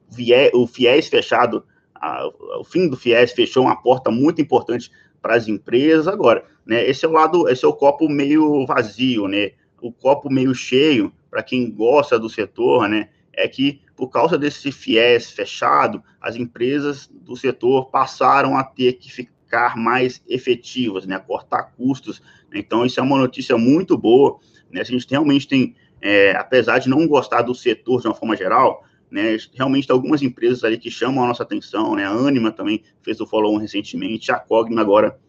o 0.53 0.67
FIES 0.67 1.07
fechado 1.07 1.63
a, 1.99 2.27
o 2.59 2.63
fim 2.63 2.87
do 2.87 2.95
FIES 2.95 3.33
fechou 3.33 3.63
uma 3.63 3.81
porta 3.81 4.09
muito 4.09 4.41
importante 4.41 4.91
para 5.21 5.35
as 5.35 5.47
empresas. 5.47 6.07
Agora, 6.07 6.45
né, 6.65 6.87
esse 6.87 7.05
é 7.05 7.07
o 7.07 7.11
lado, 7.11 7.49
esse 7.49 7.65
é 7.65 7.67
o 7.67 7.73
copo 7.73 8.07
meio 8.07 8.65
vazio, 8.65 9.27
né? 9.27 9.51
O 9.81 9.91
copo 9.91 10.31
meio 10.31 10.53
cheio, 10.55 11.11
para 11.29 11.43
quem 11.43 11.69
gosta 11.69 12.17
do 12.17 12.29
setor, 12.29 12.87
né? 12.87 13.09
É 13.33 13.47
que 13.47 13.81
por 13.95 14.09
causa 14.09 14.37
desse 14.37 14.71
FIES 14.71 15.31
fechado, 15.31 16.01
as 16.21 16.35
empresas 16.35 17.09
do 17.11 17.35
setor 17.35 17.89
passaram 17.89 18.57
a 18.57 18.63
ter 18.63 18.93
que 18.93 19.29
ficar 19.49 19.75
mais 19.75 20.21
efetivas, 20.27 21.07
né? 21.07 21.17
Cortar 21.17 21.73
custos. 21.75 22.21
Então, 22.53 22.85
isso 22.85 22.99
é 22.99 23.03
uma 23.03 23.17
notícia 23.17 23.57
muito 23.57 23.97
boa. 23.97 24.37
Né? 24.71 24.81
A 24.81 24.83
gente 24.83 25.07
realmente 25.09 25.47
tem, 25.47 25.75
é, 25.99 26.35
apesar 26.35 26.77
de 26.77 26.87
não 26.87 27.07
gostar 27.07 27.41
do 27.41 27.55
setor 27.55 27.99
de 28.01 28.07
uma 28.07 28.13
forma 28.13 28.37
geral, 28.37 28.85
né? 29.09 29.35
Realmente 29.55 29.87
tem 29.87 29.93
algumas 29.95 30.21
empresas 30.21 30.63
ali 30.63 30.77
que 30.77 30.91
chamam 30.91 31.23
a 31.23 31.27
nossa 31.27 31.41
atenção, 31.41 31.95
né? 31.95 32.05
A 32.05 32.11
Anima 32.11 32.51
também 32.51 32.83
fez 33.01 33.19
o 33.19 33.25
follow-on 33.25 33.57
recentemente, 33.57 34.31
a 34.31 34.37
Cogna 34.37 34.81
agora, 34.81 35.19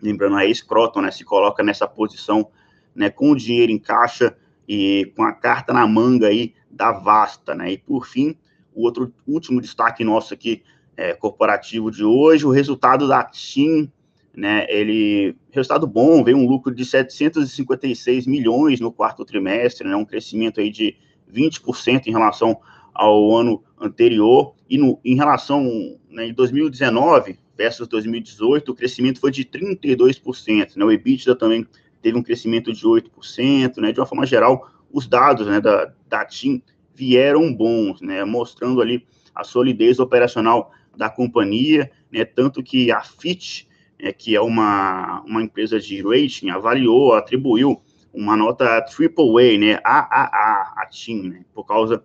lembrando 0.00 0.36
a 0.36 0.54
Scroton, 0.54 1.00
né? 1.00 1.10
Se 1.10 1.24
coloca 1.24 1.60
nessa 1.64 1.88
posição, 1.88 2.48
né? 2.94 3.10
Com 3.10 3.32
o 3.32 3.36
dinheiro 3.36 3.72
em 3.72 3.78
caixa 3.78 4.36
e 4.68 5.12
com 5.16 5.24
a 5.24 5.32
carta 5.32 5.72
na 5.72 5.84
manga 5.84 6.28
aí 6.28 6.54
da 6.70 6.92
Vasta, 6.92 7.56
né? 7.56 7.72
E 7.72 7.78
por 7.78 8.06
fim, 8.06 8.36
o 8.72 8.84
outro 8.84 9.12
último 9.26 9.60
destaque 9.60 10.04
nosso 10.04 10.32
aqui, 10.32 10.62
é, 10.98 11.14
corporativo 11.14 11.92
de 11.92 12.04
hoje, 12.04 12.44
o 12.44 12.50
resultado 12.50 13.06
da 13.06 13.22
TIM, 13.22 13.88
né? 14.34 14.66
Ele, 14.68 15.36
resultado 15.52 15.86
bom, 15.86 16.24
veio 16.24 16.36
um 16.36 16.46
lucro 16.46 16.74
de 16.74 16.84
756 16.84 18.26
milhões 18.26 18.80
no 18.80 18.90
quarto 18.90 19.24
trimestre, 19.24 19.86
né? 19.86 19.94
Um 19.94 20.04
crescimento 20.04 20.60
aí 20.60 20.70
de 20.70 20.96
20% 21.32 22.08
em 22.08 22.10
relação 22.10 22.58
ao 22.92 23.32
ano 23.32 23.62
anterior. 23.80 24.56
E 24.68 24.76
no, 24.76 24.98
em 25.04 25.14
relação 25.14 25.62
né, 26.10 26.26
em 26.26 26.34
2019 26.34 27.38
versus 27.56 27.86
2018, 27.86 28.72
o 28.72 28.74
crescimento 28.74 29.20
foi 29.20 29.30
de 29.30 29.44
32%. 29.44 30.74
Né, 30.74 30.84
o 30.84 30.90
EBITDA 30.90 31.36
também 31.36 31.64
teve 32.02 32.18
um 32.18 32.22
crescimento 32.24 32.72
de 32.72 32.84
8%. 32.84 33.76
Né, 33.76 33.92
de 33.92 34.00
uma 34.00 34.06
forma 34.06 34.26
geral, 34.26 34.68
os 34.92 35.06
dados 35.06 35.46
né, 35.46 35.60
da, 35.60 35.92
da 36.08 36.24
TIM 36.24 36.60
vieram 36.92 37.54
bons, 37.54 38.00
né, 38.00 38.24
mostrando 38.24 38.80
ali 38.80 39.06
a 39.32 39.44
solidez 39.44 40.00
operacional 40.00 40.72
da 40.98 41.08
companhia, 41.08 41.90
né, 42.10 42.24
tanto 42.24 42.62
que 42.62 42.90
a 42.90 43.00
Fitch, 43.00 43.66
né, 43.98 44.12
que 44.12 44.34
é 44.34 44.40
uma, 44.40 45.22
uma 45.22 45.40
empresa 45.40 45.78
de 45.78 46.02
rating, 46.02 46.50
avaliou, 46.50 47.14
atribuiu 47.14 47.80
uma 48.12 48.36
nota 48.36 48.64
AAA, 48.64 49.58
né, 49.58 49.80
AAA, 49.84 50.74
a 50.76 50.86
TIM, 50.90 51.28
né, 51.28 51.44
por 51.54 51.64
causa 51.64 52.02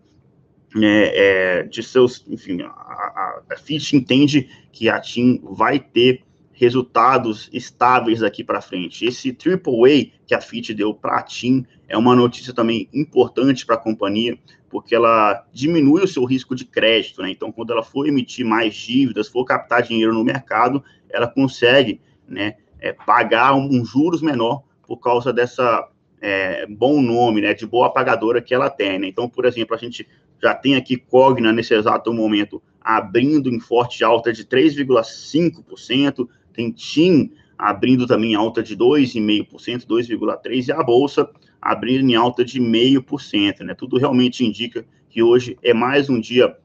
é, 0.76 1.60
é, 1.60 1.64
de 1.64 1.82
seus, 1.82 2.24
enfim, 2.28 2.62
a, 2.62 2.68
a, 2.68 3.42
a 3.52 3.58
Fitch 3.58 3.94
entende 3.94 4.48
que 4.72 4.88
a 4.90 5.00
TIM 5.00 5.42
vai 5.44 5.80
ter 5.80 6.24
resultados 6.54 7.50
estáveis 7.52 8.20
daqui 8.20 8.44
para 8.44 8.62
frente. 8.62 9.06
Esse 9.06 9.30
AAA 9.30 10.12
que 10.26 10.36
a 10.36 10.40
Fitch 10.42 10.72
deu 10.72 10.94
para 10.94 11.18
a 11.18 11.22
TIM 11.22 11.66
é 11.88 11.98
uma 11.98 12.16
notícia 12.16 12.54
também 12.54 12.88
importante 12.94 13.66
para 13.66 13.76
a 13.76 13.80
companhia, 13.80 14.38
porque 14.70 14.96
ela 14.96 15.46
diminui 15.52 16.04
o 16.04 16.08
seu 16.08 16.24
risco 16.26 16.56
de 16.56 16.66
crédito, 16.66 17.22
né? 17.22 17.32
Então, 17.32 17.52
quando 17.52 17.74
ela 17.74 17.84
for 17.84 18.08
emitir 18.08 18.46
mais 18.46 18.74
dívidas, 18.76 19.28
for 19.28 19.46
captar 19.46 19.82
dinheiro 19.82 20.14
no 20.14 20.24
mercado, 20.24 20.84
ela 21.10 21.28
consegue, 21.28 22.02
né, 22.28 22.56
é, 22.80 22.92
pagar 22.92 23.54
um, 23.54 23.68
um 23.70 23.86
juros 23.86 24.22
menor 24.22 24.64
por 24.88 24.98
causa 24.98 25.32
dessa 25.32 25.88
é, 26.22 26.66
bom 26.66 27.02
nome, 27.02 27.42
né, 27.42 27.54
de 27.54 27.66
boa 27.66 27.92
pagadora 27.92 28.42
que 28.42 28.54
ela 28.54 28.70
tem. 28.70 28.98
Né? 28.98 29.08
Então, 29.08 29.28
por 29.28 29.46
exemplo, 29.46 29.76
a 29.76 29.80
gente 29.80 30.08
já 30.42 30.54
tem 30.54 30.76
aqui 30.76 30.98
Cogna 30.98 31.52
nesse 31.52 31.74
exato 31.74 32.14
momento 32.14 32.62
abrindo 32.82 33.50
em 33.50 33.60
forte 33.60 34.04
alta 34.04 34.34
de 34.34 34.44
3,5%, 34.46 36.28
tem 36.54 36.72
TIM 36.72 37.32
abrindo 37.58 38.06
também 38.06 38.36
alta 38.36 38.62
de 38.62 38.76
2,5%, 38.76 39.86
2,3%, 39.86 40.68
e 40.68 40.72
a 40.72 40.84
Bolsa 40.84 41.30
abrindo 41.62 42.10
em 42.10 42.16
alta 42.16 42.44
de 42.44 42.60
0,5%, 42.60 43.62
né? 43.62 43.74
Tudo 43.74 43.98
realmente 43.98 44.46
indica 44.46 44.86
que 45.10 45.24
hoje 45.24 45.58
é 45.64 45.74
mais 45.74 46.10
um 46.10 46.20
dia 46.20 46.56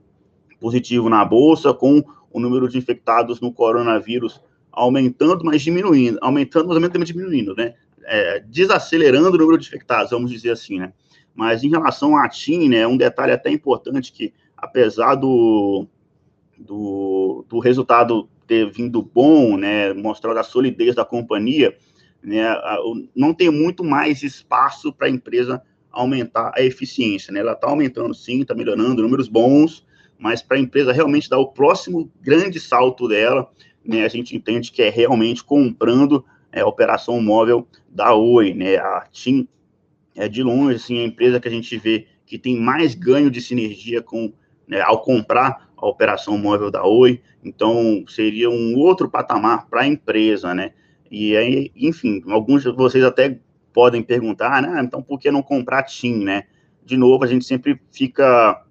positivo 0.60 1.08
na 1.08 1.24
Bolsa, 1.24 1.72
com 1.72 2.02
o 2.30 2.40
número 2.40 2.68
de 2.68 2.78
infectados 2.78 3.40
no 3.40 3.52
coronavírus 3.52 4.40
aumentando, 4.72 5.44
mas 5.44 5.62
diminuindo, 5.62 6.18
aumentando, 6.20 6.68
mas 6.80 6.90
também 6.90 7.06
diminuindo, 7.06 7.54
né? 7.54 7.74
é, 8.08 8.40
desacelerando 8.40 9.28
o 9.28 9.38
número 9.38 9.58
de 9.58 9.68
infectados, 9.68 10.10
vamos 10.10 10.30
dizer 10.30 10.50
assim, 10.50 10.78
né? 10.78 10.92
Mas 11.34 11.62
em 11.62 11.68
relação 11.68 12.16
à 12.16 12.28
TIM, 12.28 12.68
né, 12.68 12.86
um 12.86 12.96
detalhe 12.96 13.32
até 13.32 13.50
importante 13.50 14.10
que, 14.10 14.32
apesar 14.56 15.14
do, 15.14 15.86
do, 16.58 17.44
do 17.48 17.58
resultado 17.60 18.28
ter 18.48 18.70
vindo 18.72 19.02
bom, 19.02 19.56
né, 19.56 19.92
mostrar 19.92 20.36
a 20.36 20.42
solidez 20.42 20.94
da 20.94 21.04
companhia, 21.04 21.76
né, 22.20 22.44
não 23.14 23.32
tem 23.34 23.50
muito 23.50 23.84
mais 23.84 24.22
espaço 24.22 24.92
para 24.92 25.06
a 25.06 25.10
empresa 25.10 25.62
aumentar 25.92 26.52
a 26.56 26.62
eficiência, 26.62 27.32
né? 27.32 27.40
Ela 27.40 27.52
está 27.52 27.68
aumentando 27.68 28.14
sim, 28.14 28.40
está 28.40 28.54
melhorando, 28.54 29.02
números 29.02 29.28
bons, 29.28 29.86
mas 30.18 30.42
para 30.42 30.56
a 30.56 30.60
empresa 30.60 30.92
realmente 30.92 31.28
dar 31.28 31.38
o 31.38 31.48
próximo 31.48 32.10
grande 32.20 32.58
salto 32.58 33.06
dela, 33.06 33.50
né, 33.84 34.04
a 34.04 34.08
gente 34.08 34.34
entende 34.34 34.72
que 34.72 34.82
é 34.82 34.90
realmente 34.90 35.44
comprando 35.44 36.24
é, 36.50 36.64
operação 36.64 37.20
móvel 37.20 37.66
da 37.88 38.14
Oi, 38.14 38.54
né? 38.54 38.76
A 38.76 39.06
TIM 39.10 39.46
é 40.16 40.28
de 40.28 40.42
longe 40.42 40.76
assim 40.76 40.98
a 40.98 41.04
empresa 41.04 41.38
que 41.38 41.48
a 41.48 41.50
gente 41.50 41.76
vê 41.76 42.06
que 42.26 42.38
tem 42.38 42.58
mais 42.58 42.94
ganho 42.94 43.30
de 43.30 43.40
sinergia 43.40 44.02
com 44.02 44.32
né, 44.66 44.80
ao 44.80 45.02
comprar 45.02 45.67
a 45.80 45.86
operação 45.86 46.36
móvel 46.36 46.70
da 46.70 46.84
Oi, 46.84 47.20
então 47.42 48.04
seria 48.08 48.50
um 48.50 48.76
outro 48.76 49.08
patamar 49.08 49.66
para 49.68 49.82
a 49.82 49.86
empresa, 49.86 50.54
né? 50.54 50.72
E 51.10 51.36
aí, 51.36 51.70
enfim, 51.74 52.22
alguns 52.28 52.62
de 52.62 52.70
vocês 52.70 53.02
até 53.04 53.38
podem 53.72 54.02
perguntar, 54.02 54.60
né? 54.60 54.80
Então 54.82 55.02
por 55.02 55.18
que 55.18 55.30
não 55.30 55.42
comprar 55.42 55.84
TIM, 55.84 56.24
né? 56.24 56.44
De 56.84 56.96
novo, 56.96 57.24
a 57.24 57.26
gente 57.26 57.44
sempre 57.44 57.80
fica 57.92 58.64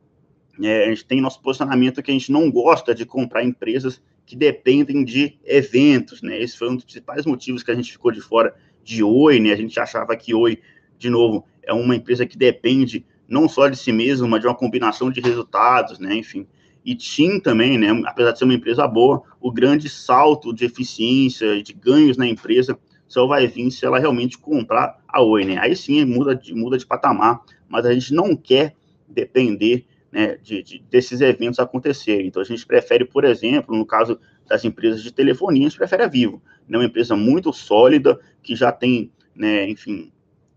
é, 0.62 0.86
a 0.86 0.90
gente 0.90 1.06
tem 1.06 1.22
nosso 1.22 1.42
posicionamento 1.42 2.02
que 2.02 2.12
a 2.12 2.14
gente 2.14 2.32
não 2.32 2.52
gosta 2.52 2.94
de 2.94 3.06
comprar 3.06 3.44
empresas 3.44 4.02
que 4.26 4.36
dependem 4.36 5.04
de 5.06 5.38
eventos, 5.46 6.22
né? 6.22 6.42
Esse 6.42 6.58
foi 6.58 6.70
um 6.70 6.76
dos 6.76 6.84
principais 6.84 7.26
motivos 7.26 7.64
que 7.64 7.72
a 7.72 7.76
gente 7.76 7.92
ficou 7.92 8.12
de 8.12 8.22
fora 8.22 8.54
de 8.84 9.04
Oi, 9.04 9.40
né? 9.40 9.54
A 9.54 9.56
gente 9.56 9.80
achava 9.80 10.16
que 10.16 10.34
Oi, 10.34 10.60
de 10.98 11.10
novo, 11.10 11.46
é 11.64 11.72
uma 11.74 11.96
empresa 11.96 12.26
que 12.26 12.38
depende 12.38 13.06
não 13.28 13.48
só 13.48 13.68
de 13.68 13.78
si 13.78 13.92
mesma, 13.92 14.28
mas 14.28 14.42
de 14.42 14.48
uma 14.48 14.56
combinação 14.56 15.12
de 15.12 15.22
resultados, 15.22 16.00
né? 16.00 16.16
Enfim. 16.16 16.48
E 16.88 16.96
TIM 16.96 17.42
também, 17.42 17.78
né? 17.78 17.90
Apesar 18.06 18.32
de 18.32 18.40
ser 18.40 18.46
uma 18.46 18.54
empresa 18.54 18.88
boa, 18.88 19.22
o 19.42 19.52
grande 19.52 19.90
salto 19.90 20.54
de 20.54 20.64
eficiência, 20.64 21.62
de 21.62 21.74
ganhos 21.74 22.16
na 22.16 22.26
empresa 22.26 22.80
só 23.06 23.28
vai 23.28 23.46
vir 23.46 23.70
se 23.72 23.86
ela 23.86 24.00
realmente 24.00 24.38
comprar 24.38 24.98
a 25.06 25.22
Oi, 25.22 25.44
né? 25.44 25.58
Aí 25.60 25.76
sim 25.76 26.06
muda 26.06 26.34
de, 26.34 26.56
muda 26.56 26.78
de 26.78 26.86
patamar, 26.86 27.42
mas 27.68 27.86
a 27.86 27.94
gente 27.94 28.14
não 28.14 28.38
quer 28.38 28.74
depender 29.06 29.86
né, 30.10 30.38
de, 30.42 30.64
de, 30.64 30.80
desses 30.90 31.20
eventos 31.20 31.60
acontecerem. 31.60 32.28
Então 32.28 32.42
a 32.42 32.46
gente 32.46 32.66
prefere, 32.66 33.04
por 33.04 33.26
exemplo, 33.26 33.76
no 33.76 33.86
caso 33.86 34.18
das 34.48 34.64
empresas 34.64 35.04
de 35.04 35.12
telefonia, 35.12 35.68
a 35.68 35.70
gente 35.70 35.78
prefere 35.78 36.04
a 36.04 36.08
Vivo, 36.08 36.42
né, 36.66 36.78
uma 36.78 36.86
empresa 36.86 37.18
muito 37.18 37.52
sólida, 37.52 38.18
que 38.42 38.56
já 38.56 38.72
tem, 38.72 39.12
né, 39.36 39.70
enfim, 39.70 40.10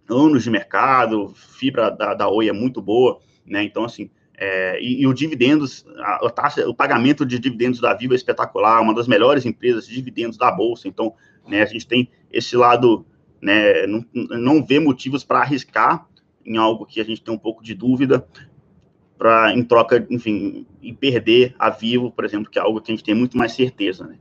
anos 0.09 0.45
de 0.45 0.51
mercado, 0.51 1.35
fibra 1.35 1.91
da, 1.91 2.15
da 2.15 2.29
Oi 2.29 2.49
é 2.49 2.53
muito 2.53 2.81
boa, 2.81 3.19
né, 3.45 3.65
então 3.65 3.85
assim, 3.85 4.09
é, 4.43 4.83
e, 4.83 5.03
e 5.03 5.07
o 5.07 5.13
dividendos, 5.13 5.85
a, 5.99 6.27
a, 6.27 6.31
taxa, 6.31 6.67
o 6.67 6.75
pagamento 6.75 7.27
de 7.27 7.39
dividendos 7.39 7.79
da 7.79 7.93
Vivo 7.93 8.15
é 8.15 8.17
espetacular, 8.17 8.81
uma 8.81 8.95
das 8.95 9.07
melhores 9.07 9.45
empresas 9.45 9.87
de 9.87 9.95
dividendos 9.95 10.39
da 10.39 10.51
Bolsa. 10.51 10.89
Então, 10.89 11.13
né, 11.47 11.61
a 11.61 11.67
gente 11.67 11.87
tem 11.87 12.09
esse 12.33 12.57
lado, 12.57 13.05
né, 13.41 13.87
não, 13.87 14.07
não 14.15 14.65
vê 14.65 14.81
motivos 14.81 15.23
para 15.23 15.41
arriscar 15.41 16.09
em 16.45 16.57
algo 16.57 16.87
que 16.87 17.03
a 17.03 17.05
gente 17.05 17.23
tem 17.23 17.35
um 17.35 17.39
pouco 17.39 17.63
de 17.63 17.75
dúvida, 17.75 18.27
para 19.19 19.53
em 19.53 19.63
troca, 19.63 20.07
enfim, 20.09 20.67
e 20.81 20.95
perder 20.95 21.55
a 21.59 21.69
Vivo, 21.69 22.11
por 22.11 22.25
exemplo, 22.25 22.51
que 22.51 22.59
é 22.59 22.63
algo 22.63 22.81
que 22.81 22.91
a 22.91 22.95
gente 22.95 23.05
tem 23.05 23.15
muito 23.15 23.37
mais 23.37 23.53
certeza. 23.53 24.07
Né? 24.07 24.17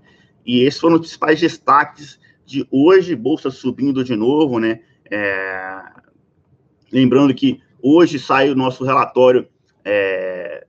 E 0.46 0.64
esses 0.64 0.82
foram 0.82 0.96
os 0.96 1.02
principais 1.02 1.40
destaques 1.40 2.20
de 2.46 2.68
hoje, 2.70 3.16
Bolsa 3.16 3.50
subindo 3.50 4.04
de 4.04 4.18
novo, 4.18 4.60
né? 4.60 4.82
É, 5.10 5.82
lembrando 6.92 7.34
que 7.34 7.62
hoje 7.82 8.20
sai 8.20 8.50
o 8.50 8.56
nosso 8.56 8.84
relatório 8.84 9.48
é, 9.84 10.66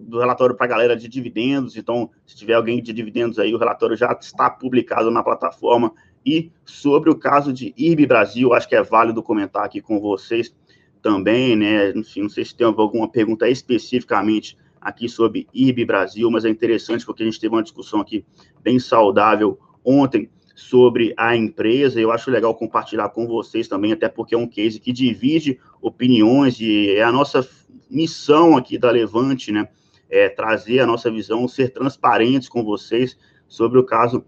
do 0.00 0.18
relatório 0.18 0.54
para 0.54 0.66
a 0.66 0.68
galera 0.68 0.96
de 0.96 1.08
dividendos. 1.08 1.76
Então, 1.76 2.10
se 2.26 2.36
tiver 2.36 2.54
alguém 2.54 2.82
de 2.82 2.92
dividendos 2.92 3.38
aí, 3.38 3.54
o 3.54 3.58
relatório 3.58 3.96
já 3.96 4.12
está 4.12 4.50
publicado 4.50 5.10
na 5.10 5.22
plataforma. 5.22 5.92
E 6.24 6.50
sobre 6.64 7.10
o 7.10 7.14
caso 7.14 7.52
de 7.52 7.72
IRB 7.76 8.06
Brasil, 8.06 8.52
acho 8.52 8.68
que 8.68 8.74
é 8.74 8.82
válido 8.82 9.22
comentar 9.22 9.64
aqui 9.64 9.80
com 9.80 9.98
vocês 9.98 10.54
também, 11.00 11.56
né? 11.56 11.90
Enfim, 11.90 12.22
não 12.22 12.28
sei 12.28 12.44
se 12.44 12.54
tem 12.54 12.66
alguma 12.66 13.08
pergunta 13.08 13.48
especificamente 13.48 14.56
aqui 14.80 15.08
sobre 15.08 15.46
IRB 15.52 15.84
Brasil, 15.84 16.30
mas 16.30 16.44
é 16.44 16.48
interessante 16.48 17.06
porque 17.06 17.22
a 17.22 17.26
gente 17.26 17.40
teve 17.40 17.54
uma 17.54 17.62
discussão 17.62 18.00
aqui 18.00 18.24
bem 18.62 18.78
saudável 18.78 19.58
ontem 19.84 20.28
sobre 20.60 21.14
a 21.16 21.34
empresa. 21.34 22.00
Eu 22.00 22.12
acho 22.12 22.30
legal 22.30 22.54
compartilhar 22.54 23.08
com 23.08 23.26
vocês 23.26 23.66
também, 23.66 23.92
até 23.92 24.08
porque 24.08 24.34
é 24.34 24.38
um 24.38 24.46
case 24.46 24.78
que 24.78 24.92
divide 24.92 25.58
opiniões 25.80 26.60
e 26.60 26.90
é 26.90 27.02
a 27.02 27.10
nossa 27.10 27.48
missão 27.90 28.56
aqui 28.56 28.76
da 28.76 28.90
Levante, 28.90 29.50
né? 29.50 29.68
É 30.08 30.28
trazer 30.28 30.80
a 30.80 30.86
nossa 30.86 31.10
visão, 31.10 31.48
ser 31.48 31.70
transparentes 31.70 32.48
com 32.48 32.62
vocês 32.62 33.16
sobre 33.48 33.78
o 33.78 33.84
caso 33.84 34.24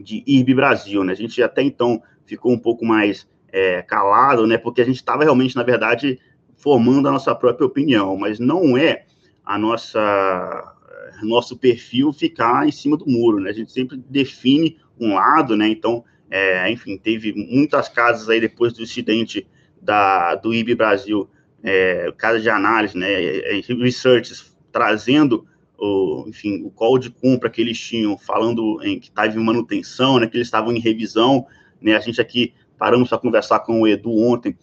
de 0.00 0.24
IRB 0.26 0.54
Brasil, 0.54 1.04
né? 1.04 1.12
A 1.12 1.16
gente 1.16 1.42
até 1.42 1.62
então 1.62 2.02
ficou 2.24 2.52
um 2.52 2.58
pouco 2.58 2.84
mais 2.84 3.28
é, 3.52 3.82
calado, 3.82 4.46
né? 4.46 4.56
Porque 4.56 4.80
a 4.80 4.84
gente 4.84 4.96
estava 4.96 5.24
realmente, 5.24 5.54
na 5.54 5.62
verdade, 5.62 6.18
formando 6.56 7.08
a 7.08 7.12
nossa 7.12 7.34
própria 7.34 7.66
opinião, 7.66 8.16
mas 8.16 8.38
não 8.38 8.76
é 8.76 9.04
a 9.44 9.58
nossa 9.58 10.74
nosso 11.22 11.56
perfil 11.56 12.12
ficar 12.12 12.66
em 12.66 12.72
cima 12.72 12.96
do 12.96 13.08
muro, 13.08 13.40
né? 13.40 13.50
A 13.50 13.52
gente 13.52 13.72
sempre 13.72 13.96
define 14.08 14.76
um 15.00 15.14
lado, 15.14 15.56
né? 15.56 15.68
Então, 15.68 16.04
é, 16.30 16.70
enfim, 16.70 16.96
teve 16.96 17.32
muitas 17.32 17.88
casas 17.88 18.28
aí 18.28 18.40
depois 18.40 18.72
do 18.72 18.82
incidente 18.82 19.46
da, 19.80 20.34
do 20.34 20.52
IB 20.52 20.74
Brasil 20.74 21.28
é, 21.62 22.12
casa 22.16 22.40
de 22.40 22.48
análise, 22.48 22.96
né, 22.96 23.10
é, 23.10 23.58
é, 23.58 23.74
research 23.74 24.32
trazendo 24.72 25.46
o, 25.76 26.24
enfim, 26.28 26.62
o 26.64 26.70
call 26.70 26.98
de 26.98 27.10
compra 27.10 27.50
que 27.50 27.60
eles 27.60 27.78
tinham, 27.78 28.16
falando 28.16 28.80
em 28.82 28.98
que 28.98 29.08
estava 29.08 29.34
em 29.34 29.44
manutenção, 29.44 30.18
né, 30.18 30.26
que 30.26 30.36
eles 30.36 30.46
estavam 30.46 30.72
em 30.72 30.80
revisão, 30.80 31.46
né, 31.80 31.96
a 31.96 32.00
gente 32.00 32.20
aqui 32.20 32.52
paramos 32.78 33.08
para 33.08 33.18
conversar 33.18 33.60
com 33.60 33.80
o 33.80 33.88
Edu 33.88 34.16
ontem, 34.16 34.56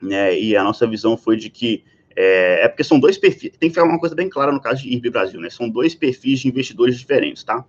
né, 0.00 0.38
e 0.38 0.56
a 0.56 0.62
nossa 0.62 0.86
visão 0.86 1.16
foi 1.16 1.36
de 1.36 1.50
que 1.50 1.84
é, 2.14 2.64
é, 2.64 2.68
porque 2.68 2.84
são 2.84 2.98
dois 2.98 3.18
perfis, 3.18 3.50
tem 3.58 3.68
que 3.68 3.74
ficar 3.74 3.84
uma 3.84 4.00
coisa 4.00 4.14
bem 4.14 4.28
clara 4.28 4.50
no 4.50 4.60
caso 4.60 4.82
de 4.82 4.88
IRB 4.88 5.10
Brasil, 5.10 5.40
né, 5.40 5.50
são 5.50 5.68
dois 5.68 5.94
perfis 5.94 6.40
de 6.40 6.48
investidores 6.48 6.98
diferentes, 6.98 7.44
tá? 7.44 7.64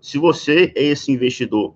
Se 0.00 0.18
você 0.18 0.72
é 0.74 0.82
esse 0.84 1.10
investidor 1.10 1.74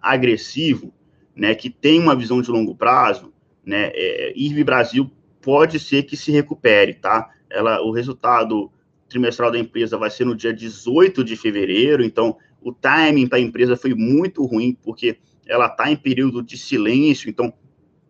agressivo, 0.00 0.92
né, 1.34 1.54
que 1.54 1.70
tem 1.70 2.00
uma 2.00 2.16
visão 2.16 2.42
de 2.42 2.50
longo 2.50 2.74
prazo, 2.74 3.32
né, 3.64 3.90
é, 3.94 4.32
IRB 4.36 4.64
Brasil 4.64 5.10
pode 5.40 5.78
ser 5.78 6.02
que 6.02 6.16
se 6.16 6.32
recupere, 6.32 6.94
tá? 6.94 7.30
Ela, 7.48 7.80
o 7.82 7.92
resultado 7.92 8.70
trimestral 9.08 9.50
da 9.50 9.58
empresa 9.58 9.96
vai 9.96 10.10
ser 10.10 10.24
no 10.24 10.34
dia 10.34 10.52
18 10.52 11.24
de 11.24 11.36
fevereiro, 11.36 12.04
então 12.04 12.36
o 12.60 12.72
timing 12.72 13.26
para 13.26 13.38
a 13.38 13.40
empresa 13.40 13.76
foi 13.76 13.94
muito 13.94 14.44
ruim, 14.44 14.76
porque 14.82 15.18
ela 15.46 15.66
está 15.66 15.90
em 15.90 15.96
período 15.96 16.42
de 16.42 16.58
silêncio, 16.58 17.30
então, 17.30 17.52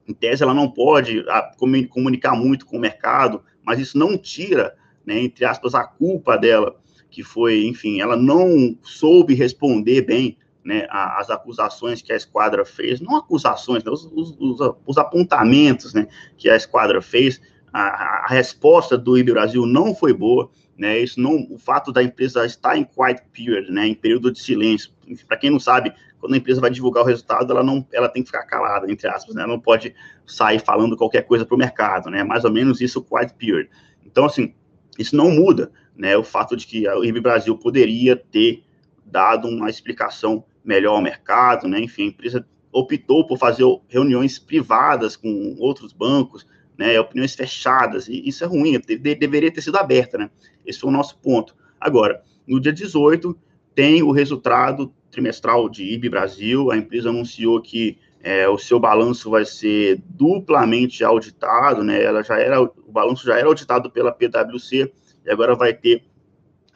em 0.07 0.13
tese, 0.13 0.43
ela 0.43 0.55
não 0.55 0.71
pode 0.71 1.25
ah, 1.29 1.53
comunicar 1.91 2.35
muito 2.35 2.67
com 2.67 2.77
o 2.79 2.81
mercado, 2.81 3.43
mas 3.63 3.79
isso 3.79 3.99
não 3.99 4.17
tira, 4.17 4.75
né, 5.05 5.21
entre 5.21 5.45
aspas, 5.45 5.75
a 5.75 5.85
culpa 5.85 6.37
dela, 6.37 6.77
que 7.11 7.23
foi, 7.23 7.65
enfim, 7.67 8.01
ela 8.01 8.17
não 8.17 8.77
soube 8.83 9.35
responder 9.35 10.03
bem 10.03 10.37
né, 10.65 10.87
as 10.91 11.31
acusações 11.31 12.03
que 12.03 12.13
a 12.13 12.17
esquadra 12.17 12.65
fez, 12.65 13.01
não 13.01 13.17
acusações, 13.17 13.83
né, 13.83 13.91
os, 13.91 14.05
os, 14.13 14.75
os, 14.87 14.99
apontamentos 14.99 15.95
né, 15.95 16.07
que 16.37 16.51
a 16.51 16.57
esquadra 16.57 17.01
fez, 17.01 17.41
a, 17.73 18.25
a 18.25 18.27
resposta 18.29 18.99
do 18.99 19.23
Brasil 19.25 19.65
não 19.65 19.95
foi 19.95 20.13
boa, 20.13 20.51
né, 20.77 20.99
isso 20.99 21.19
não, 21.21 21.47
o 21.51 21.59
fato 21.59 21.91
da 21.91 22.03
empresa 22.03 22.45
estar 22.45 22.77
em 22.77 22.85
quiet 22.85 23.23
period, 23.33 23.71
né, 23.71 23.87
em 23.87 23.95
período 23.95 24.31
de 24.31 24.41
silêncio, 24.41 24.91
para 25.27 25.39
quem 25.39 25.49
não 25.49 25.59
sabe, 25.59 25.93
quando 26.21 26.35
a 26.35 26.37
empresa 26.37 26.61
vai 26.61 26.71
divulgar 26.71 27.03
o 27.03 27.07
resultado, 27.07 27.51
ela 27.51 27.63
não, 27.63 27.87
ela 27.91 28.09
tem 28.09 28.23
que 28.23 28.29
ficar 28.29 28.45
calada, 28.45 28.91
entre 28.93 29.09
aspas, 29.09 29.35
né, 29.35 29.47
não 29.47 29.59
pode 29.59 29.95
sair 30.27 30.59
falando 30.59 30.99
qualquer 30.99 31.23
coisa 31.23 31.47
para 31.47 31.55
o 31.55 31.59
mercado, 31.59 32.11
né, 32.11 32.23
mais 32.23 32.45
ou 32.45 32.53
menos 32.53 32.83
isso, 32.83 33.03
quiet 33.03 33.33
period. 33.39 33.71
Então, 34.05 34.27
assim, 34.27 34.53
isso 34.99 35.17
não 35.17 35.31
muda, 35.31 35.73
né, 35.99 36.17
o 36.17 36.23
fato 36.23 36.57
de 36.57 36.67
que 36.67 36.89
o 36.89 37.05
IB 37.05 37.21
Brasil 37.21 37.59
poderia 37.59 38.15
ter 38.17 38.63
dado 39.05 39.49
uma 39.49 39.69
explicação 39.69 40.45
melhor 40.65 40.95
ao 40.95 41.03
mercado, 41.03 41.67
né? 41.67 41.81
Enfim, 41.81 42.05
a 42.05 42.09
empresa 42.09 42.47
optou 42.71 43.27
por 43.27 43.39
fazer 43.39 43.65
reuniões 43.89 44.39
privadas 44.39 45.17
com 45.17 45.57
outros 45.59 45.93
bancos, 45.93 46.47
né? 46.77 46.99
Opiniões 47.01 47.35
fechadas, 47.35 48.07
e 48.07 48.29
isso 48.29 48.45
é 48.45 48.47
ruim, 48.47 48.79
deveria 48.79 49.51
ter 49.51 49.63
sido 49.63 49.77
aberta, 49.77 50.17
né? 50.19 50.31
Esse 50.65 50.79
foi 50.79 50.91
o 50.91 50.93
nosso 50.93 51.19
ponto. 51.19 51.57
Agora, 51.81 52.23
no 52.47 52.61
dia 52.61 52.73
18, 52.73 53.37
tem 53.75 54.03
o 54.03 54.13
resultado 54.13 54.93
trimestral 55.11 55.69
de 55.69 55.83
IB 55.95 56.09
Brasil, 56.09 56.71
a 56.71 56.77
empresa 56.77 57.09
anunciou 57.09 57.61
que 57.61 57.99
é, 58.21 58.49
o 58.49 58.59
seu 58.59 58.79
balanço 58.79 59.31
vai 59.31 59.45
ser 59.45 60.03
duplamente 60.05 61.03
auditado, 61.03 61.83
né? 61.83 62.03
Ela 62.03 62.23
já 62.23 62.39
era, 62.39 62.61
o 62.61 62.93
balanço 62.93 63.25
já 63.25 63.39
era 63.39 63.47
auditado 63.47 63.91
pela 63.91 64.13
PwC, 64.13 64.93
e 65.25 65.31
agora 65.31 65.55
vai 65.55 65.73
ter 65.73 66.05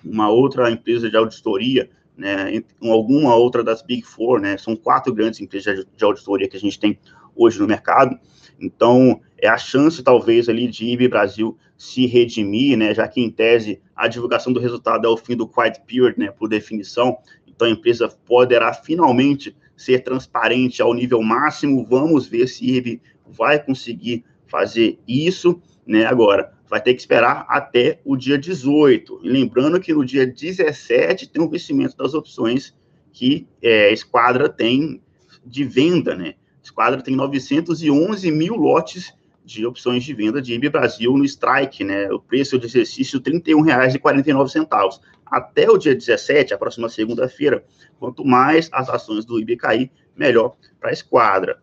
uma 0.04 0.28
outra 0.28 0.70
empresa 0.70 1.08
de 1.08 1.16
auditoria 1.16 1.88
né, 2.16 2.62
alguma 2.80 3.34
outra 3.34 3.64
das 3.64 3.82
Big 3.82 4.02
Four, 4.02 4.40
né, 4.40 4.56
são 4.58 4.76
quatro 4.76 5.12
grandes 5.12 5.40
empresas 5.40 5.84
de 5.96 6.04
auditoria 6.04 6.48
que 6.48 6.56
a 6.56 6.60
gente 6.60 6.78
tem 6.78 6.98
hoje 7.34 7.58
no 7.58 7.66
mercado, 7.66 8.18
então 8.60 9.20
é 9.38 9.48
a 9.48 9.58
chance, 9.58 10.02
talvez, 10.02 10.48
ali 10.48 10.68
de 10.68 10.84
IB 10.86 11.08
Brasil 11.08 11.58
se 11.76 12.06
redimir, 12.06 12.76
né, 12.76 12.94
já 12.94 13.08
que, 13.08 13.20
em 13.20 13.30
tese, 13.30 13.80
a 13.96 14.06
divulgação 14.06 14.52
do 14.52 14.60
resultado 14.60 15.06
é 15.06 15.10
o 15.10 15.16
fim 15.16 15.36
do 15.36 15.48
quiet 15.48 15.80
period, 15.86 16.18
né, 16.18 16.30
por 16.30 16.48
definição, 16.48 17.16
então 17.46 17.66
a 17.66 17.70
empresa 17.70 18.08
poderá 18.26 18.72
finalmente 18.72 19.56
ser 19.76 20.00
transparente 20.00 20.80
ao 20.80 20.94
nível 20.94 21.22
máximo, 21.22 21.84
vamos 21.84 22.26
ver 22.26 22.46
se 22.46 22.76
IB 22.76 23.00
vai 23.26 23.58
conseguir 23.58 24.24
fazer 24.46 24.98
isso, 25.08 25.60
né, 25.86 26.04
agora, 26.04 26.52
vai 26.72 26.80
ter 26.80 26.94
que 26.94 27.00
esperar 27.00 27.44
até 27.50 28.00
o 28.02 28.16
dia 28.16 28.38
18. 28.38 29.20
E 29.22 29.28
lembrando 29.28 29.78
que 29.78 29.92
no 29.92 30.02
dia 30.06 30.26
17 30.26 31.28
tem 31.28 31.42
o 31.42 31.48
vencimento 31.50 31.94
das 31.94 32.14
opções 32.14 32.74
que 33.12 33.46
é, 33.60 33.88
a 33.88 33.92
Esquadra 33.92 34.48
tem 34.48 35.02
de 35.44 35.64
venda, 35.64 36.14
né? 36.14 36.28
A 36.30 36.64
Esquadra 36.64 37.02
tem 37.02 37.14
911 37.14 38.30
mil 38.30 38.54
lotes 38.54 39.12
de 39.44 39.66
opções 39.66 40.02
de 40.02 40.14
venda 40.14 40.40
de 40.40 40.54
IB 40.54 40.70
Brasil 40.70 41.14
no 41.14 41.26
strike, 41.26 41.84
né? 41.84 42.10
O 42.10 42.18
preço 42.18 42.58
de 42.58 42.64
exercício 42.64 43.20
R$ 43.22 43.32
31,49. 43.32 44.98
Até 45.26 45.70
o 45.70 45.76
dia 45.76 45.94
17, 45.94 46.54
a 46.54 46.58
próxima 46.58 46.88
segunda-feira, 46.88 47.62
quanto 47.98 48.24
mais 48.24 48.70
as 48.72 48.88
ações 48.88 49.26
do 49.26 49.38
IB 49.38 49.58
melhor 50.16 50.56
para 50.80 50.88
a 50.88 50.92
Esquadra. 50.94 51.60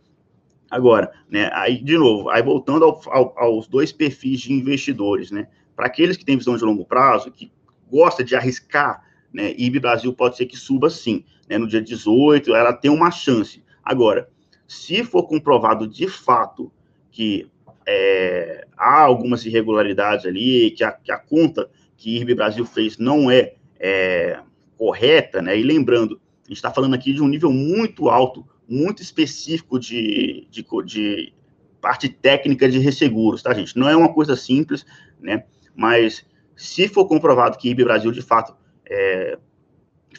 Agora, 0.70 1.12
né, 1.30 1.50
aí, 1.54 1.82
de 1.82 1.98
novo, 1.98 2.30
aí 2.30 2.44
voltando 2.44 2.86
ao, 2.86 3.02
ao, 3.08 3.40
aos 3.40 3.68
dois 3.68 3.92
perfis 3.92 4.42
de 4.42 4.54
investidores, 4.54 5.32
né, 5.32 5.48
para 5.76 5.88
aqueles 5.88 6.16
que 6.16 6.26
têm 6.26 6.38
visão 6.38 6.56
de 6.56 6.64
longo 6.64 6.86
prazo, 6.86 7.32
que 7.32 7.52
gosta 7.90 8.24
de 8.24 8.36
arriscar, 8.36 9.04
né, 9.34 9.54
IB 9.58 9.80
Brasil 9.80 10.14
pode 10.14 10.38
ser 10.38 10.46
que 10.46 10.58
suba 10.58 10.90
sim, 10.90 11.26
né, 11.50 11.58
no 11.58 11.68
dia 11.68 11.82
18, 11.82 12.54
ela 12.54 12.72
tem 12.72 12.92
uma 12.92 13.10
chance. 13.10 13.64
Agora, 13.84 14.30
se 14.68 15.04
for 15.04 15.24
comprovado 15.24 15.88
de 15.88 16.08
fato 16.08 16.72
que 17.12 17.50
é, 17.88 18.68
há 18.78 19.02
algumas 19.02 19.44
irregularidades 19.46 20.26
ali, 20.26 20.70
que 20.72 20.84
a, 20.84 20.92
que 20.92 21.12
a 21.12 21.18
conta 21.18 21.70
que 21.98 22.16
IRB 22.16 22.36
Brasil 22.36 22.66
fez 22.66 22.98
não 23.00 23.32
é, 23.32 23.56
é 23.80 24.40
correta, 24.78 25.42
né, 25.42 25.58
e 25.58 25.64
lembrando, 25.64 26.22
a 26.46 26.50
gente 26.50 26.58
está 26.58 26.72
falando 26.72 26.94
aqui 26.94 27.12
de 27.12 27.24
um 27.24 27.28
nível 27.28 27.52
muito 27.52 28.10
alto 28.10 28.46
muito 28.70 29.02
específico 29.02 29.80
de, 29.80 30.48
de, 30.50 30.66
de 30.86 31.34
parte 31.82 32.08
técnica 32.08 32.70
de 32.70 32.80
resseguros, 32.80 33.42
tá, 33.42 33.54
gente? 33.54 33.78
Não 33.78 33.90
é 33.90 33.96
uma 33.96 34.14
coisa 34.14 34.36
simples, 34.36 34.86
né? 35.20 35.46
Mas 35.76 36.26
se 36.56 36.88
for 36.88 37.06
comprovado 37.06 37.58
que 37.58 37.70
IB 37.70 37.84
Brasil, 37.84 38.12
de 38.12 38.22
fato, 38.22 38.56
é, 38.86 39.38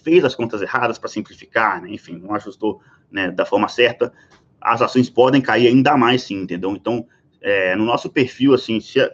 fez 0.03 0.25
as 0.25 0.35
contas 0.35 0.63
erradas 0.63 0.99
para 0.99 1.09
simplificar, 1.09 1.83
né? 1.83 1.91
enfim, 1.91 2.19
não 2.19 2.35
ajustou 2.35 2.81
né, 3.11 3.31
da 3.31 3.45
forma 3.45 3.69
certa, 3.69 4.13
as 4.61 4.83
ações 4.83 5.11
podem 5.11 5.41
cair 5.41 5.67
ainda 5.67 5.97
mais, 5.97 6.23
sim, 6.23 6.43
entendeu? 6.43 6.73
Então, 6.73 7.07
é, 7.41 7.75
no 7.77 7.85
nosso 7.85 8.11
perfil, 8.11 8.55
assim, 8.55 8.81
se, 8.81 9.01
é, 9.01 9.11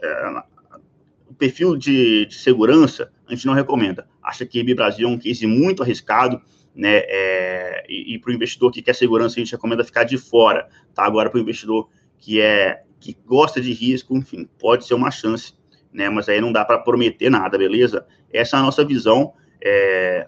o 1.29 1.35
perfil 1.35 1.77
de, 1.77 2.27
de, 2.27 2.35
segurança, 2.35 3.13
a 3.27 3.35
gente 3.35 3.47
não 3.47 3.55
recomenda. 3.55 4.09
Acha 4.23 4.45
que 4.45 4.59
IB 4.59 4.75
Brasil 4.75 5.09
é 5.09 5.11
um 5.11 5.19
case 5.19 5.47
muito 5.47 5.83
arriscado, 5.83 6.41
né? 6.77 6.99
É, 7.07 7.87
e, 7.89 8.15
e 8.15 8.19
para 8.19 8.31
o 8.31 8.35
investidor 8.35 8.71
que 8.71 8.83
quer 8.83 8.95
segurança, 8.95 9.37
a 9.37 9.39
gente 9.39 9.53
recomenda 9.53 9.83
ficar 9.83 10.05
de 10.05 10.19
fora, 10.19 10.69
tá? 10.95 11.05
Agora, 11.05 11.31
para 11.31 11.39
o 11.39 11.41
investidor 11.41 11.89
que 12.19 12.41
é 12.41 12.83
que 13.01 13.17
gosta 13.25 13.61
de 13.61 13.73
risco, 13.73 14.17
enfim, 14.17 14.49
pode 14.59 14.87
ser 14.87 14.95
uma 14.95 15.11
chance, 15.11 15.55
né? 15.93 16.11
Mas 16.11 16.29
aí 16.29 16.41
não 16.41 16.53
dá 16.53 16.65
para 16.65 16.79
prometer 16.79 17.31
nada, 17.31 17.57
beleza? 17.57 18.07
Essa 18.33 18.57
é 18.57 18.61
a 18.61 18.63
nossa 18.63 18.85
visão 18.85 19.33
é, 19.63 20.27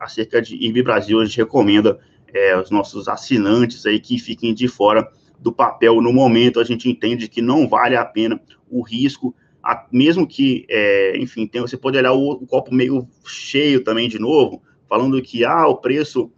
acerca 0.00 0.40
de 0.40 0.56
IB 0.56 0.82
Brasil. 0.82 1.20
A 1.20 1.24
gente 1.24 1.36
recomenda 1.36 1.98
é, 2.32 2.56
os 2.56 2.70
nossos 2.70 3.08
assinantes 3.08 3.84
aí 3.84 4.00
que 4.00 4.18
fiquem 4.18 4.54
de 4.54 4.68
fora 4.68 5.06
do 5.38 5.52
papel 5.52 6.00
no 6.00 6.12
momento. 6.12 6.60
A 6.60 6.64
gente 6.64 6.88
entende 6.88 7.28
que 7.28 7.42
não 7.42 7.68
vale 7.68 7.96
a 7.96 8.04
pena 8.04 8.40
o 8.70 8.82
risco, 8.82 9.34
a, 9.62 9.86
mesmo 9.92 10.26
que, 10.26 10.64
é, 10.68 11.18
enfim, 11.18 11.46
tem, 11.46 11.60
você 11.60 11.76
pode 11.76 11.98
olhar 11.98 12.12
o, 12.12 12.32
o 12.32 12.46
copo 12.46 12.74
meio 12.74 13.06
cheio 13.24 13.82
também 13.82 14.08
de 14.08 14.18
novo, 14.18 14.62
falando 14.90 15.22
que 15.22 15.44
ah, 15.44 15.68
o 15.68 15.76
preço 15.76 16.32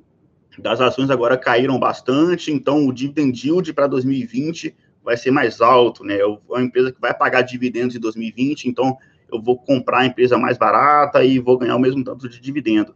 das 0.59 0.79
ações 0.79 1.09
agora 1.09 1.39
caíram 1.39 1.79
bastante, 1.79 2.53
então 2.53 2.87
o 2.87 2.93
dividend 2.93 3.49
yield 3.49 3.73
para 3.73 3.87
2020 3.87 4.77
vai 5.03 5.17
ser 5.17 5.31
mais 5.31 5.63
alto, 5.63 6.05
né? 6.05 6.19
É 6.19 6.27
uma 6.27 6.63
empresa 6.63 6.93
que 6.93 7.01
vai 7.01 7.15
pagar 7.15 7.41
dividendos 7.41 7.97
em 7.97 7.99
2020, 7.99 8.67
então 8.67 8.99
eu 9.33 9.41
vou 9.41 9.59
comprar 9.59 10.01
a 10.01 10.07
empresa 10.07 10.37
mais 10.37 10.59
barata 10.59 11.25
e 11.25 11.39
vou 11.39 11.57
ganhar 11.57 11.77
o 11.77 11.81
mesmo 11.81 12.05
tanto 12.05 12.29
de 12.29 12.39
dividendo. 12.39 12.95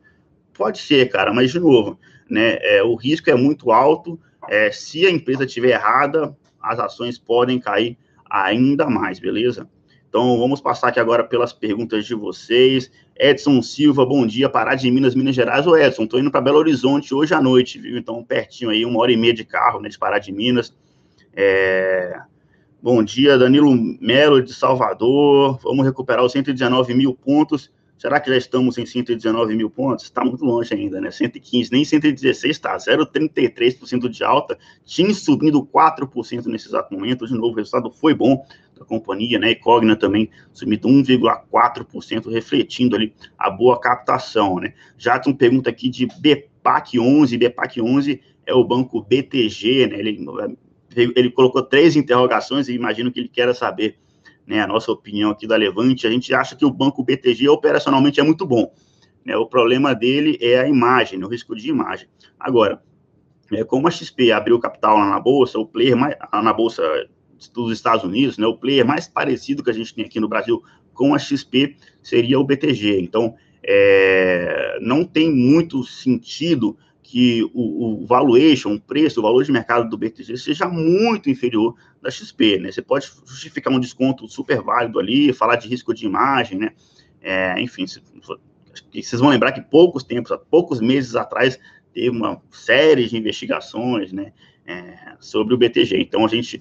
Pode 0.53 0.79
ser, 0.79 1.09
cara, 1.09 1.33
mas 1.33 1.51
de 1.51 1.59
novo, 1.59 1.99
né? 2.29 2.59
É, 2.61 2.83
o 2.83 2.95
risco 2.95 3.31
é 3.31 3.35
muito 3.35 3.73
alto. 3.73 4.21
É, 4.51 4.71
se 4.71 5.07
a 5.07 5.11
empresa 5.11 5.47
estiver 5.47 5.71
errada, 5.71 6.37
as 6.61 6.79
ações 6.79 7.19
podem 7.19 7.59
cair 7.59 7.97
ainda 8.29 8.91
mais, 8.91 9.19
beleza? 9.19 9.67
Então 10.07 10.39
vamos 10.39 10.61
passar 10.61 10.89
aqui 10.89 11.01
agora 11.01 11.25
pelas 11.25 11.55
perguntas 11.55 12.05
de 12.05 12.15
vocês. 12.15 12.91
Edson 13.19 13.63
Silva, 13.63 14.05
bom 14.05 14.27
dia, 14.27 14.49
Pará 14.49 14.75
de 14.75 14.91
Minas, 14.91 15.15
Minas 15.15 15.35
Gerais. 15.35 15.67
Ô 15.67 15.77
Edson, 15.77 16.07
tô 16.07 16.19
indo 16.19 16.31
para 16.31 16.41
Belo 16.41 16.59
Horizonte 16.59 17.15
hoje 17.15 17.33
à 17.35 17.41
noite, 17.41 17.79
viu? 17.79 17.97
Então 17.97 18.23
pertinho 18.23 18.71
aí, 18.71 18.85
uma 18.85 19.01
hora 19.01 19.11
e 19.11 19.17
meia 19.17 19.33
de 19.33 19.45
carro, 19.45 19.81
né, 19.81 19.89
de 19.89 19.99
Pará 19.99 20.19
de 20.19 20.31
Minas. 20.33 20.75
É... 21.35 22.21
Bom 22.83 23.03
dia, 23.03 23.39
Danilo 23.39 23.75
Melo 24.01 24.43
de 24.43 24.53
Salvador. 24.53 25.59
Vamos 25.63 25.85
recuperar 25.85 26.25
os 26.25 26.33
119 26.33 26.95
mil 26.95 27.15
pontos. 27.15 27.71
Será 27.99 28.21
que 28.21 28.29
já 28.29 28.37
estamos 28.37 28.77
em 28.77 28.85
119 28.85 29.57
mil 29.57 29.71
pontos? 29.71 30.05
Está 30.05 30.23
muito 30.23 30.45
longe 30.45 30.75
ainda, 30.75 31.01
né? 31.01 31.11
115, 31.11 31.73
nem 31.73 31.83
116 31.83 32.55
está, 32.55 32.77
0,33% 32.77 34.09
de 34.09 34.23
alta. 34.23 34.59
Tinha 34.85 35.15
subindo 35.15 35.65
4% 35.65 36.47
nesse 36.47 36.69
exato 36.69 36.93
momento. 36.95 37.27
De 37.27 37.33
novo, 37.33 37.55
o 37.55 37.57
resultado 37.57 37.91
foi 37.91 38.13
bom 38.13 38.45
da 38.79 38.85
companhia, 38.85 39.39
né? 39.39 39.51
E 39.51 39.57
Cogna 39.57 39.97
também 39.97 40.31
subindo 40.53 40.89
1,4%, 40.89 42.31
refletindo 42.31 42.95
ali 42.95 43.15
a 43.39 43.51
boa 43.51 43.81
captação, 43.81 44.57
né? 44.61 44.75
Já 44.99 45.19
tem 45.19 45.33
uma 45.33 45.39
pergunta 45.39 45.71
aqui 45.71 45.89
de 45.89 46.07
BPAC 46.07 46.99
11. 46.99 47.39
BPAC 47.39 47.81
11 47.81 48.21
é 48.45 48.55
o 48.55 48.65
banco 48.65 49.03
BTG, 49.03 49.87
né? 49.87 49.99
Ele 49.99 50.57
ele 51.15 51.31
colocou 51.31 51.63
três 51.63 51.95
interrogações 51.95 52.69
e 52.69 52.75
imagino 52.75 53.13
que 53.13 53.21
ele 53.21 53.29
queira 53.29 53.53
saber 53.53 53.99
né, 54.47 54.61
a 54.61 54.67
nossa 54.67 54.91
opinião 54.91 55.31
aqui 55.31 55.47
da 55.47 55.57
Levante. 55.57 56.07
A 56.07 56.11
gente 56.11 56.33
acha 56.33 56.57
que 56.57 56.65
o 56.65 56.71
banco 56.71 57.03
BTG 57.03 57.49
operacionalmente 57.49 58.19
é 58.19 58.23
muito 58.23 58.47
bom. 58.47 58.73
Né, 59.25 59.37
o 59.37 59.47
problema 59.47 59.95
dele 59.95 60.39
é 60.41 60.61
a 60.61 60.69
imagem, 60.69 61.19
né, 61.19 61.27
o 61.27 61.29
risco 61.29 61.55
de 61.55 61.69
imagem. 61.69 62.09
Agora, 62.41 62.81
é, 63.53 63.63
como 63.65 63.87
a 63.87 63.91
XP 63.91 64.33
abriu 64.33 64.59
capital 64.59 64.97
lá 64.97 65.11
na 65.11 65.21
bolsa, 65.21 65.59
o 65.59 65.67
player 65.67 65.97
mais, 65.97 66.17
na 66.33 66.53
bolsa 66.53 66.83
dos 67.53 67.73
Estados 67.73 68.05
Unidos, 68.05 68.39
né, 68.39 68.47
o 68.47 68.57
player 68.57 68.87
mais 68.87 69.07
parecido 69.07 69.63
que 69.63 69.71
a 69.71 69.75
gente 69.75 69.95
tem 69.95 70.05
aqui 70.05 70.21
no 70.21 70.29
Brasil 70.29 70.63
com 70.93 71.15
a 71.15 71.19
XP 71.19 71.77
seria 72.03 72.41
o 72.41 72.45
BTG. 72.45 73.01
Então, 73.01 73.35
é, 73.63 74.79
não 74.81 75.05
tem 75.05 75.31
muito 75.31 75.83
sentido 75.85 76.77
que 77.03 77.45
o, 77.55 78.03
o, 78.03 78.07
valuation, 78.07 78.75
o 78.75 78.81
preço, 78.81 79.21
o 79.21 79.23
valor 79.23 79.45
de 79.45 79.53
mercado 79.53 79.89
do 79.89 79.97
BTG 79.97 80.37
seja 80.37 80.69
muito 80.69 81.31
inferior 81.31 81.77
da 82.03 82.11
XP, 82.11 82.59
né? 82.59 82.73
Você 82.73 82.83
pode 82.83 83.09
justificar 83.25 83.73
um 83.73 83.79
desconto 83.79 84.27
super 84.29 84.61
válido 84.61 84.99
ali, 84.99 85.33
falar 85.33 85.55
de 85.55 85.69
risco 85.69 85.95
de 85.95 86.05
imagem, 86.05 86.59
né? 86.59 86.73
É, 87.21 87.61
enfim, 87.61 87.85
vocês 87.87 89.21
vão 89.21 89.31
lembrar 89.31 89.53
que 89.53 89.61
poucos 89.61 90.03
tempos, 90.03 90.37
poucos 90.51 90.81
meses 90.81 91.15
atrás, 91.15 91.59
teve 91.95 92.11
uma 92.11 92.43
série 92.51 93.09
de 93.09 93.17
investigações, 93.17 94.13
né? 94.13 94.33
É, 94.67 95.15
sobre 95.21 95.55
o 95.55 95.57
BTG. 95.57 96.01
Então, 96.01 96.25
a 96.25 96.29
gente 96.29 96.61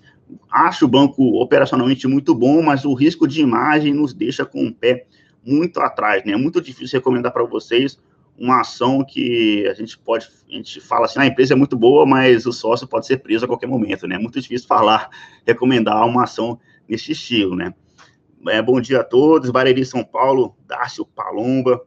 acha 0.49 0.85
o 0.85 0.87
banco 0.87 1.41
operacionalmente 1.41 2.07
muito 2.07 2.33
bom, 2.33 2.61
mas 2.61 2.85
o 2.85 2.93
risco 2.93 3.27
de 3.27 3.41
imagem 3.41 3.93
nos 3.93 4.13
deixa 4.13 4.45
com 4.45 4.65
o 4.65 4.73
pé 4.73 5.05
muito 5.45 5.79
atrás, 5.79 6.23
né? 6.25 6.33
É 6.33 6.37
muito 6.37 6.59
difícil 6.61 6.99
recomendar 6.99 7.31
para 7.31 7.43
vocês 7.43 7.99
uma 8.37 8.61
ação 8.61 9.03
que 9.03 9.65
a 9.67 9.73
gente 9.73 9.97
pode, 9.97 10.27
a 10.49 10.53
gente 10.53 10.81
fala 10.81 11.05
assim, 11.05 11.19
ah, 11.19 11.23
a 11.23 11.27
empresa 11.27 11.53
é 11.53 11.55
muito 11.55 11.77
boa, 11.77 12.05
mas 12.05 12.45
o 12.45 12.51
sócio 12.51 12.87
pode 12.87 13.05
ser 13.05 13.17
preso 13.17 13.45
a 13.45 13.47
qualquer 13.47 13.67
momento, 13.67 14.07
né? 14.07 14.15
É 14.15 14.19
muito 14.19 14.39
difícil 14.41 14.67
falar, 14.67 15.09
recomendar 15.45 16.05
uma 16.05 16.23
ação 16.23 16.59
nesse 16.87 17.13
estilo, 17.13 17.55
né? 17.55 17.73
É, 18.47 18.61
bom 18.61 18.79
dia 18.79 19.01
a 19.01 19.03
todos, 19.03 19.49
Bareri 19.49 19.85
São 19.85 20.03
Paulo, 20.03 20.55
Dácio 20.67 21.05
Palomba, 21.05 21.81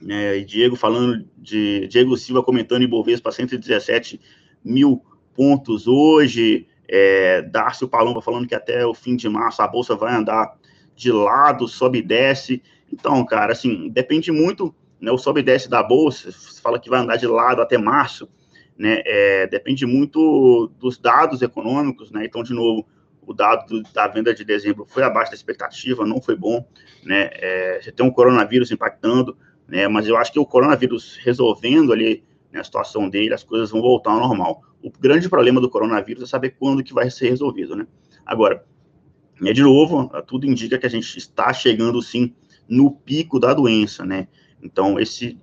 né, 0.00 0.38
e 0.38 0.44
Diego 0.44 0.76
falando 0.76 1.24
de, 1.38 1.86
Diego 1.86 2.16
Silva 2.16 2.42
comentando 2.42 2.82
em 2.82 2.88
Bovespa 2.88 3.30
117 3.30 4.20
mil 4.64 5.02
pontos 5.34 5.86
hoje, 5.86 6.66
é, 6.88 7.42
Dácio 7.42 7.88
Palomba 7.88 8.22
falando 8.22 8.46
que 8.46 8.54
até 8.54 8.84
o 8.86 8.94
fim 8.94 9.16
de 9.16 9.28
março 9.28 9.62
a 9.62 9.68
Bolsa 9.68 9.96
vai 9.96 10.14
andar 10.14 10.56
de 10.94 11.12
lado, 11.12 11.68
sobe 11.68 11.98
e 11.98 12.02
desce, 12.02 12.62
então, 12.92 13.24
cara, 13.24 13.52
assim, 13.52 13.88
depende 13.90 14.30
muito 14.32 14.74
né, 15.00 15.10
o 15.10 15.18
sobe 15.18 15.40
e 15.40 15.42
desce 15.42 15.68
da 15.68 15.82
bolsa, 15.82 16.32
você 16.32 16.60
fala 16.60 16.78
que 16.78 16.88
vai 16.88 17.00
andar 17.00 17.16
de 17.16 17.26
lado 17.26 17.60
até 17.60 17.76
março, 17.76 18.28
né, 18.78 19.02
é, 19.04 19.46
depende 19.46 19.84
muito 19.84 20.70
dos 20.78 20.98
dados 20.98 21.42
econômicos, 21.42 22.10
né, 22.10 22.24
então, 22.24 22.42
de 22.42 22.54
novo, 22.54 22.86
o 23.26 23.34
dado 23.34 23.66
do, 23.66 23.92
da 23.92 24.06
venda 24.06 24.32
de 24.32 24.44
dezembro 24.44 24.86
foi 24.88 25.02
abaixo 25.02 25.32
da 25.32 25.36
expectativa, 25.36 26.06
não 26.06 26.20
foi 26.20 26.36
bom, 26.36 26.66
né, 27.04 27.30
é, 27.34 27.80
você 27.82 27.92
tem 27.92 28.06
um 28.06 28.10
coronavírus 28.10 28.70
impactando, 28.70 29.36
né, 29.68 29.86
mas 29.88 30.06
eu 30.06 30.16
acho 30.16 30.32
que 30.32 30.38
o 30.38 30.46
coronavírus 30.46 31.18
resolvendo 31.22 31.92
ali 31.92 32.24
né, 32.52 32.60
a 32.60 32.64
situação 32.64 33.08
dele, 33.08 33.34
as 33.34 33.42
coisas 33.42 33.70
vão 33.70 33.82
voltar 33.82 34.12
ao 34.12 34.20
normal. 34.20 34.62
O 34.86 34.92
grande 35.00 35.28
problema 35.28 35.60
do 35.60 35.68
coronavírus 35.68 36.22
é 36.22 36.26
saber 36.26 36.50
quando 36.50 36.84
que 36.84 36.94
vai 36.94 37.10
ser 37.10 37.28
resolvido, 37.28 37.74
né. 37.74 37.88
Agora, 38.24 38.64
é, 39.42 39.52
de 39.52 39.60
novo, 39.60 40.08
tudo 40.28 40.46
indica 40.46 40.78
que 40.78 40.86
a 40.86 40.88
gente 40.88 41.18
está 41.18 41.52
chegando, 41.52 42.00
sim, 42.00 42.32
no 42.68 42.92
pico 42.92 43.40
da 43.40 43.52
doença, 43.52 44.06
né, 44.06 44.28
então, 44.62 45.00
esse, 45.00 45.36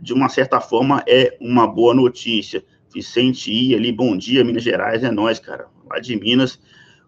de 0.00 0.12
uma 0.12 0.28
certa 0.28 0.60
forma, 0.60 1.02
é 1.08 1.36
uma 1.40 1.66
boa 1.66 1.92
notícia. 1.92 2.64
Vicente 2.94 3.50
I 3.50 3.74
ali, 3.74 3.90
bom 3.90 4.16
dia, 4.16 4.44
Minas 4.44 4.62
Gerais, 4.62 5.02
é 5.02 5.10
nós, 5.10 5.40
cara, 5.40 5.66
lá 5.88 5.98
de 5.98 6.14
Minas. 6.14 6.60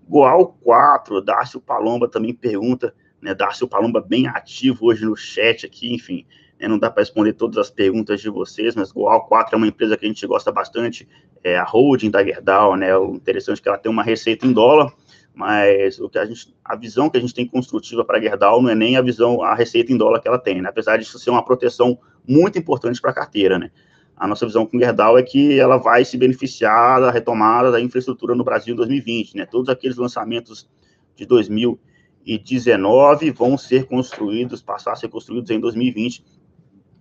Goal 0.09 0.59
4, 0.65 1.21
Dácio 1.21 1.61
Palomba 1.61 2.09
também 2.09 2.35
pergunta, 2.35 2.93
né, 3.21 3.37
Dácio 3.37 3.69
Palomba 3.69 4.01
bem 4.01 4.27
ativo 4.27 4.87
hoje 4.87 5.05
no 5.05 5.15
chat 5.15 5.65
aqui, 5.65 5.95
enfim, 5.95 6.27
né, 6.63 6.69
não 6.69 6.79
dá 6.79 6.89
para 6.89 7.03
responder 7.03 7.33
todas 7.33 7.59
as 7.59 7.71
perguntas 7.71 8.21
de 8.21 8.31
vocês, 8.31 8.77
mas 8.77 8.93
Goal 8.93 9.27
4 9.27 9.55
é 9.55 9.59
uma 9.59 9.67
empresa 9.67 9.97
que 9.97 10.07
a 10.07 10.09
gente 10.09 10.25
gosta 10.27 10.53
bastante, 10.53 11.09
é 11.43 11.59
a 11.59 11.65
holding 11.65 12.11
da 12.11 12.25
Gerdau, 12.25 12.77
né, 12.77 12.97
o 12.97 13.17
interessante 13.17 13.59
é 13.59 13.63
que 13.63 13.69
ela 13.69 13.79
tem 13.79 13.91
uma 13.91 14.05
receita 14.05 14.47
em 14.47 14.53
dólar, 14.53 14.93
mas 15.35 15.99
o 15.99 16.09
que 16.09 16.19
a 16.19 16.25
gente, 16.25 16.55
a 16.65 16.77
visão 16.77 17.11
que 17.11 17.19
a 17.19 17.21
gente 17.21 17.35
tem 17.35 17.47
construtiva 17.47 18.05
para 18.05 18.19
a 18.19 18.21
Gerdau 18.21 18.63
não 18.63 18.71
é 18.71 18.75
nem 18.75 18.97
a 18.97 19.03
visão, 19.03 19.43
a 19.43 19.55
receita 19.55 19.93
em 19.93 19.97
dólar 19.97 20.21
que 20.21 20.29
ela 20.29 20.39
tem, 20.39 20.63
né? 20.63 20.69
apesar 20.69 20.99
disso 20.99 21.19
ser 21.19 21.31
uma 21.31 21.45
proteção 21.45 21.99
muito 22.27 22.59
importante 22.59 23.01
para 23.01 23.11
a 23.11 23.15
carteira, 23.15 23.59
né? 23.59 23.71
A 24.15 24.29
nossa 24.29 24.47
visão 24.47 24.65
com 24.65 24.79
Gerdau 24.79 25.19
é 25.19 25.23
que 25.23 25.59
ela 25.59 25.79
vai 25.79 26.05
se 26.05 26.17
beneficiar 26.17 27.01
da 27.01 27.11
retomada 27.11 27.73
da 27.73 27.81
infraestrutura 27.81 28.37
no 28.37 28.45
Brasil 28.45 28.75
em 28.75 28.77
2020, 28.77 29.37
né? 29.37 29.47
Todos 29.47 29.69
aqueles 29.69 29.97
lançamentos 29.97 30.71
de 31.17 31.27
2019 31.27 33.33
vão 33.33 33.59
ser 33.59 33.87
construídos, 33.87 34.63
passar 34.63 34.93
a 34.93 34.97
ser 34.97 35.09
construídos 35.09 35.51
em 35.51 35.59
2020, 35.59 36.25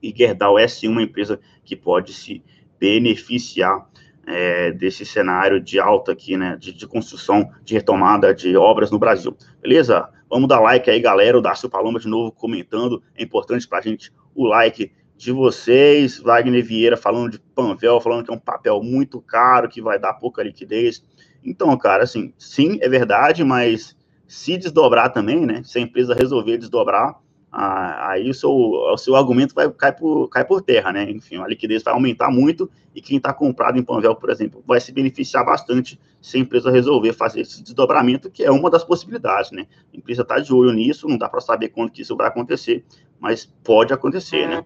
e 0.02 0.14
Gerdau 0.16 0.58
é 0.58 0.68
sim 0.68 0.88
uma 0.88 1.02
empresa 1.02 1.40
que 1.64 1.76
pode 1.76 2.14
se 2.14 2.44
beneficiar 2.80 3.90
é, 4.26 4.72
desse 4.72 5.06
cenário 5.06 5.60
de 5.60 5.80
alta 5.80 6.12
aqui, 6.12 6.38
né, 6.38 6.56
de, 6.60 6.74
de, 6.74 6.88
construção, 6.88 7.50
de 7.64 7.74
retomada 7.74 8.34
de 8.34 8.56
obras 8.56 8.92
no 8.92 9.00
Brasil. 9.00 9.36
Beleza? 9.62 10.10
Vamos 10.30 10.48
dar 10.48 10.60
like 10.60 10.90
aí, 10.90 11.00
galera. 11.00 11.38
O 11.38 11.42
Darcio 11.42 11.70
Paloma 11.70 12.00
de 12.00 12.08
novo 12.08 12.32
comentando. 12.32 13.04
É 13.16 13.24
importante 13.24 13.68
para 13.68 13.80
a 13.80 13.82
gente 13.82 14.12
o 14.34 14.46
like 14.46 14.92
de 15.18 15.32
vocês, 15.32 16.18
Wagner 16.18 16.64
Vieira 16.64 16.98
falando 16.98 17.32
de 17.32 17.40
Panvel, 17.40 18.02
falando 18.02 18.26
que 18.26 18.32
é 18.32 18.34
um 18.34 18.40
papel 18.40 18.82
muito 18.82 19.22
caro, 19.22 19.70
que 19.70 19.82
vai 19.82 20.00
dar 20.00 20.16
pouca 20.16 20.42
liquidez. 20.42 21.04
Então, 21.44 21.78
cara, 21.78 22.04
assim, 22.04 22.34
sim, 22.40 22.80
é 22.82 22.90
verdade, 22.90 23.44
mas 23.44 23.96
se 24.28 24.58
desdobrar 24.58 25.12
também, 25.12 25.46
né? 25.46 25.62
Se 25.64 25.78
a 25.78 25.82
empresa 25.82 26.16
resolver 26.16 26.58
desdobrar, 26.58 27.20
ah, 27.52 28.12
aí 28.12 28.30
o 28.30 28.34
seu, 28.34 28.50
o 28.50 28.98
seu 28.98 29.14
argumento 29.16 29.54
vai 29.54 29.70
cair 29.72 29.94
por, 29.94 30.30
cai 30.30 30.46
por 30.46 30.62
terra, 30.62 30.94
né? 30.94 31.10
Enfim, 31.12 31.38
a 31.38 31.48
liquidez 31.48 31.84
vai 31.84 31.94
aumentar 31.94 32.32
muito 32.32 32.70
e 32.96 33.02
quem 33.02 33.18
está 33.18 33.34
comprado 33.34 33.78
em 33.78 33.84
Panvel, 33.84 34.16
por 34.16 34.30
exemplo, 34.30 34.64
vai 34.66 34.80
se 34.80 34.94
beneficiar 34.94 35.46
bastante 35.46 36.00
se 36.22 36.38
a 36.38 36.40
empresa 36.40 36.72
resolver 36.72 37.12
fazer 37.12 37.42
esse 37.42 37.62
desdobramento, 37.62 38.30
que 38.30 38.44
é 38.44 38.52
uma 38.52 38.70
das 38.70 38.86
possibilidades, 38.86 39.52
né? 39.52 39.68
A 39.94 39.98
empresa 39.98 40.22
está 40.22 40.40
de 40.40 40.54
olho 40.54 40.72
nisso, 40.72 41.10
não 41.10 41.18
dá 41.18 41.28
para 41.28 41.42
saber 41.42 41.70
quando 41.70 41.92
que 41.92 42.04
isso 42.04 42.16
vai 42.16 42.28
acontecer, 42.28 42.86
mas 43.20 43.46
pode 43.64 43.92
acontecer, 43.94 44.48
né? 44.48 44.64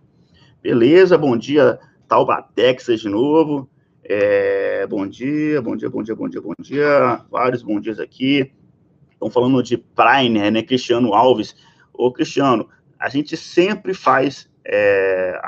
Beleza, 0.62 1.17
bom 1.17 1.36
dia, 1.36 1.80
Taubatex 2.08 2.86
de 2.86 3.10
novo. 3.10 3.67
É, 4.04 4.86
bom 4.86 5.08
dia, 5.08 5.60
bom 5.60 5.76
dia, 5.76 5.89
bom 5.89 6.04
dia, 6.04 6.15
bom 6.15 6.30
dia, 6.30 6.41
bom 6.41 6.54
dia. 6.60 7.21
Vários 7.32 7.63
bons 7.63 7.82
dias 7.82 8.00
aqui. 8.00 8.52
Estão 9.12 9.32
falando 9.32 9.63
de 9.63 9.78
Prime, 9.78 10.52
né? 10.52 10.62
Cristiano 10.62 11.15
Alves. 11.15 11.56
Ô, 11.97 12.12
Cristiano, 12.12 12.69
a 12.99 13.10
gente 13.10 13.36
sempre 13.38 13.93
faz 13.93 14.49
é, 14.65 15.39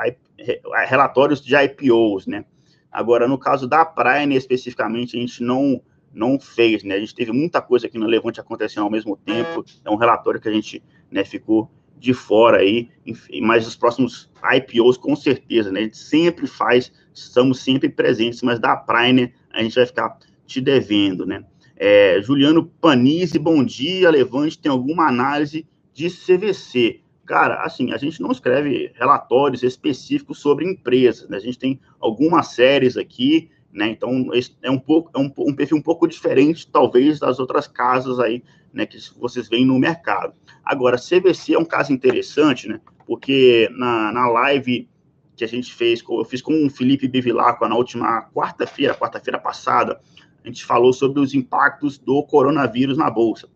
relatórios 0.87 1.41
de 1.41 1.55
IPOs, 1.55 2.27
né? 2.27 2.45
Agora, 2.91 3.27
no 3.27 3.37
caso 3.37 3.67
da 3.67 3.85
Prime 3.85 4.35
especificamente, 4.35 5.17
a 5.17 5.19
gente 5.19 5.43
não, 5.43 5.81
não 6.13 6.39
fez, 6.39 6.83
né? 6.83 6.95
A 6.95 6.99
gente 6.99 7.15
teve 7.15 7.31
muita 7.31 7.61
coisa 7.61 7.87
aqui 7.87 7.97
no 7.97 8.05
Levante 8.05 8.39
acontecendo 8.39 8.83
ao 8.83 8.91
mesmo 8.91 9.17
tempo. 9.17 9.63
É 9.83 9.89
um 9.89 9.95
relatório 9.95 10.39
que 10.39 10.49
a 10.49 10.53
gente 10.53 10.83
né, 11.11 11.23
ficou 11.23 11.69
de 11.99 12.13
fora 12.13 12.59
aí, 12.59 12.89
enfim, 13.05 13.41
mas 13.41 13.67
os 13.67 13.75
próximos 13.75 14.29
IPOs, 14.53 14.97
com 14.97 15.15
certeza, 15.15 15.71
né? 15.71 15.79
A 15.79 15.83
gente 15.83 15.97
sempre 15.97 16.45
faz, 16.45 16.91
estamos 17.13 17.59
sempre 17.59 17.89
presentes, 17.89 18.41
mas 18.41 18.59
da 18.59 18.75
Prime 18.75 19.33
a 19.51 19.63
gente 19.63 19.75
vai 19.75 19.85
ficar 19.85 20.17
te 20.45 20.61
devendo, 20.61 21.25
né? 21.25 21.43
É, 21.75 22.19
Juliano 22.21 22.65
Panizzi, 22.65 23.37
bom 23.37 23.63
dia, 23.63 24.09
Levante, 24.09 24.57
tem 24.57 24.71
alguma 24.71 25.07
análise 25.07 25.67
de 25.97 26.11
CVC? 26.11 26.99
Cara, 27.25 27.63
assim, 27.63 27.91
a 27.91 27.97
gente 27.97 28.21
não 28.21 28.31
escreve 28.31 28.91
relatórios 28.93 29.63
específicos 29.63 30.39
sobre 30.39 30.63
empresas, 30.63 31.27
né? 31.27 31.37
A 31.37 31.39
gente 31.39 31.57
tem 31.57 31.79
algumas 31.99 32.49
séries 32.49 32.95
aqui, 32.95 33.49
né? 33.73 33.89
Então, 33.89 34.29
é 34.61 34.69
um 34.69 34.77
pouco, 34.77 35.09
é 35.15 35.19
um, 35.19 35.33
um 35.39 35.55
perfil 35.55 35.75
um 35.75 35.81
pouco 35.81 36.07
diferente, 36.07 36.67
talvez, 36.67 37.19
das 37.19 37.39
outras 37.39 37.67
casas 37.67 38.19
aí, 38.19 38.43
né, 38.71 38.85
que 38.85 38.97
vocês 39.19 39.49
veem 39.49 39.65
no 39.65 39.79
mercado. 39.79 40.33
Agora, 40.63 40.97
CVC 40.97 41.55
é 41.55 41.59
um 41.59 41.65
caso 41.65 41.91
interessante, 41.91 42.67
né? 42.67 42.79
Porque 43.07 43.67
na, 43.71 44.11
na 44.11 44.29
live 44.29 44.87
que 45.35 45.43
a 45.43 45.47
gente 45.47 45.73
fez, 45.73 46.03
eu 46.07 46.25
fiz 46.25 46.43
com 46.43 46.63
o 46.63 46.69
Felipe 46.69 47.07
Bevilacqua 47.07 47.67
na 47.67 47.75
última 47.75 48.21
quarta-feira, 48.33 48.93
quarta-feira 48.93 49.39
passada, 49.39 49.99
a 50.43 50.47
gente 50.47 50.63
falou 50.63 50.93
sobre 50.93 51.19
os 51.19 51.33
impactos 51.33 51.97
do 51.97 52.21
coronavírus 52.21 52.97
na 52.99 53.09
Bolsa. 53.09 53.49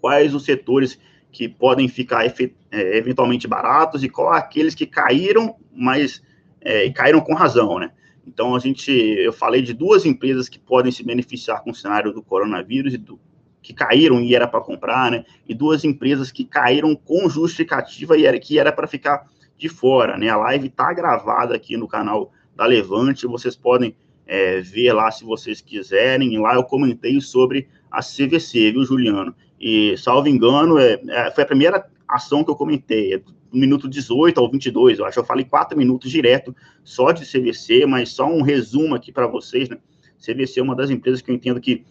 Quais 0.00 0.34
os 0.34 0.44
setores 0.44 0.98
que 1.32 1.48
podem 1.48 1.88
ficar 1.88 2.26
é, 2.26 2.32
eventualmente 2.70 3.48
baratos 3.48 4.04
e 4.04 4.08
qual 4.08 4.32
aqueles 4.32 4.74
que 4.74 4.86
caíram, 4.86 5.56
mas 5.74 6.22
é, 6.60 6.90
caíram 6.90 7.20
com 7.20 7.34
razão, 7.34 7.78
né? 7.78 7.90
Então 8.26 8.54
a 8.54 8.58
gente, 8.58 8.92
eu 8.92 9.32
falei 9.32 9.62
de 9.62 9.72
duas 9.72 10.04
empresas 10.04 10.48
que 10.48 10.58
podem 10.58 10.92
se 10.92 11.02
beneficiar 11.02 11.62
com 11.64 11.70
o 11.70 11.74
cenário 11.74 12.12
do 12.12 12.22
coronavírus 12.22 12.94
e 12.94 12.98
do, 12.98 13.18
que 13.62 13.72
caíram 13.72 14.20
e 14.20 14.34
era 14.34 14.46
para 14.46 14.60
comprar, 14.60 15.10
né? 15.10 15.24
E 15.48 15.54
duas 15.54 15.84
empresas 15.84 16.30
que 16.30 16.44
caíram 16.44 16.94
com 16.94 17.28
justificativa 17.28 18.16
e 18.16 18.26
era 18.26 18.38
que 18.38 18.58
era 18.58 18.70
para 18.70 18.86
ficar 18.86 19.26
de 19.56 19.68
fora, 19.68 20.18
né? 20.18 20.28
A 20.28 20.36
live 20.36 20.66
está 20.66 20.92
gravada 20.92 21.54
aqui 21.54 21.76
no 21.76 21.88
canal 21.88 22.32
da 22.54 22.66
Levante, 22.66 23.26
vocês 23.26 23.56
podem 23.56 23.96
é, 24.26 24.60
ver 24.60 24.92
lá 24.92 25.10
se 25.10 25.24
vocês 25.24 25.60
quiserem. 25.60 26.38
Lá 26.38 26.54
eu 26.54 26.64
comentei 26.64 27.20
sobre 27.20 27.68
a 27.90 28.00
CVC, 28.00 28.72
viu, 28.72 28.84
Juliano? 28.84 29.34
E, 29.62 29.96
salvo 29.96 30.28
engano, 30.28 30.76
é, 30.76 31.00
é, 31.08 31.30
foi 31.30 31.44
a 31.44 31.46
primeira 31.46 31.86
ação 32.08 32.42
que 32.42 32.50
eu 32.50 32.56
comentei, 32.56 33.14
é 33.14 33.22
minuto 33.52 33.88
18 33.88 34.40
ao 34.40 34.50
22, 34.50 34.98
eu 34.98 35.04
acho 35.04 35.20
eu 35.20 35.24
falei 35.24 35.44
quatro 35.44 35.78
minutos 35.78 36.10
direto 36.10 36.56
só 36.82 37.12
de 37.12 37.24
CVC, 37.24 37.86
mas 37.86 38.08
só 38.08 38.26
um 38.26 38.42
resumo 38.42 38.94
aqui 38.94 39.12
para 39.12 39.26
vocês, 39.26 39.68
né? 39.68 39.78
CVC 40.18 40.60
é 40.60 40.62
uma 40.62 40.74
das 40.74 40.90
empresas 40.90 41.20
que 41.20 41.30
eu 41.30 41.34
entendo 41.34 41.60
que 41.60 41.84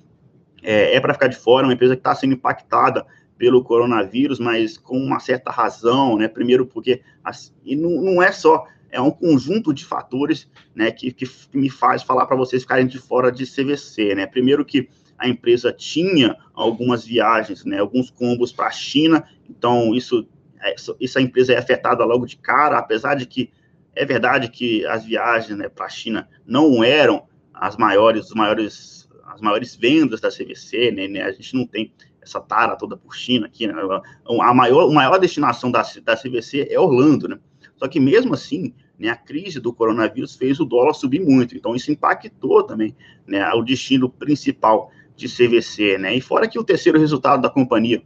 é, 0.62 0.96
é 0.96 1.00
para 1.00 1.14
ficar 1.14 1.28
de 1.28 1.38
fora, 1.38 1.66
uma 1.66 1.74
empresa 1.74 1.96
que 1.96 2.00
está 2.00 2.14
sendo 2.14 2.34
impactada 2.34 3.06
pelo 3.38 3.64
coronavírus, 3.64 4.40
mas 4.40 4.78
com 4.78 4.98
uma 4.98 5.20
certa 5.20 5.50
razão, 5.50 6.18
né? 6.18 6.28
Primeiro 6.28 6.66
porque, 6.66 7.02
assim, 7.24 7.54
e 7.64 7.76
não, 7.76 7.90
não 8.02 8.22
é 8.22 8.32
só, 8.32 8.66
é 8.92 9.00
um 9.00 9.12
conjunto 9.12 9.74
de 9.74 9.86
fatores, 9.86 10.50
né, 10.76 10.92
que, 10.92 11.12
que 11.12 11.26
me 11.54 11.70
faz 11.70 12.04
falar 12.04 12.26
para 12.26 12.36
vocês 12.36 12.64
ficarem 12.64 12.86
de 12.86 13.00
fora 13.00 13.32
de 13.32 13.46
CVC, 13.46 14.16
né? 14.16 14.26
Primeiro 14.28 14.66
que 14.66 14.90
a 15.22 15.30
empresa 15.30 15.72
tinha 15.72 16.36
algumas 16.52 17.06
viagens, 17.06 17.64
né, 17.64 17.78
alguns 17.78 18.10
combos 18.10 18.52
para 18.52 18.68
a 18.68 18.72
China, 18.72 19.24
então 19.48 19.94
isso, 19.94 20.28
é, 20.60 20.74
isso 21.00 21.20
a 21.20 21.22
empresa 21.22 21.54
é 21.54 21.60
afetada 21.60 22.04
logo 22.04 22.26
de 22.26 22.38
cara, 22.38 22.80
apesar 22.80 23.14
de 23.14 23.28
que 23.28 23.52
é 23.96 24.04
verdade 24.04 24.50
que 24.50 24.84
as 24.88 25.06
viagens 25.06 25.56
né, 25.56 25.70
para 25.70 25.86
a 25.86 25.90
China 25.90 26.28
não 26.44 26.84
eram 26.84 27.28
as 27.54 27.78
maiores, 27.78 28.26
os 28.26 28.34
maiores, 28.34 29.08
as 29.28 29.40
maiores 29.42 29.76
vendas 29.76 30.20
da 30.20 30.30
CVC, 30.30 30.90
né, 30.90 31.08
né, 31.08 31.22
a 31.22 31.32
gente 31.32 31.54
não 31.56 31.68
tem 31.68 31.94
essa 32.20 32.40
tara 32.40 32.76
toda 32.76 32.98
por 32.98 33.16
China 33.16 33.46
aqui, 33.46 33.68
né, 33.68 33.74
a 33.74 34.54
maior, 34.56 34.90
a 34.90 34.92
maior 34.92 35.20
destinação 35.20 35.70
da, 35.70 35.84
da 36.04 36.18
CVC 36.18 36.68
é 36.68 36.80
Orlando, 36.80 37.28
né, 37.28 37.38
só 37.76 37.88
que 37.88 38.00
mesmo 38.00 38.34
assim, 38.34 38.74
né, 38.98 39.10
a 39.10 39.16
crise 39.16 39.60
do 39.60 39.72
coronavírus 39.72 40.36
fez 40.36 40.60
o 40.60 40.66
dólar 40.66 40.96
subir 40.96 41.20
muito, 41.20 41.56
então 41.56 41.76
isso 41.76 41.92
impactou 41.92 42.64
também 42.64 42.96
né, 43.28 43.48
o 43.54 43.62
destino 43.62 44.10
principal 44.10 44.92
de 45.16 45.28
CVC, 45.28 45.98
né? 45.98 46.16
E 46.16 46.22
fora 46.22 46.48
que 46.48 46.60
o 46.60 46.64
terceiro 46.64 47.00
resultado 47.00 47.42
da 47.42 47.50
companhia, 47.50 48.02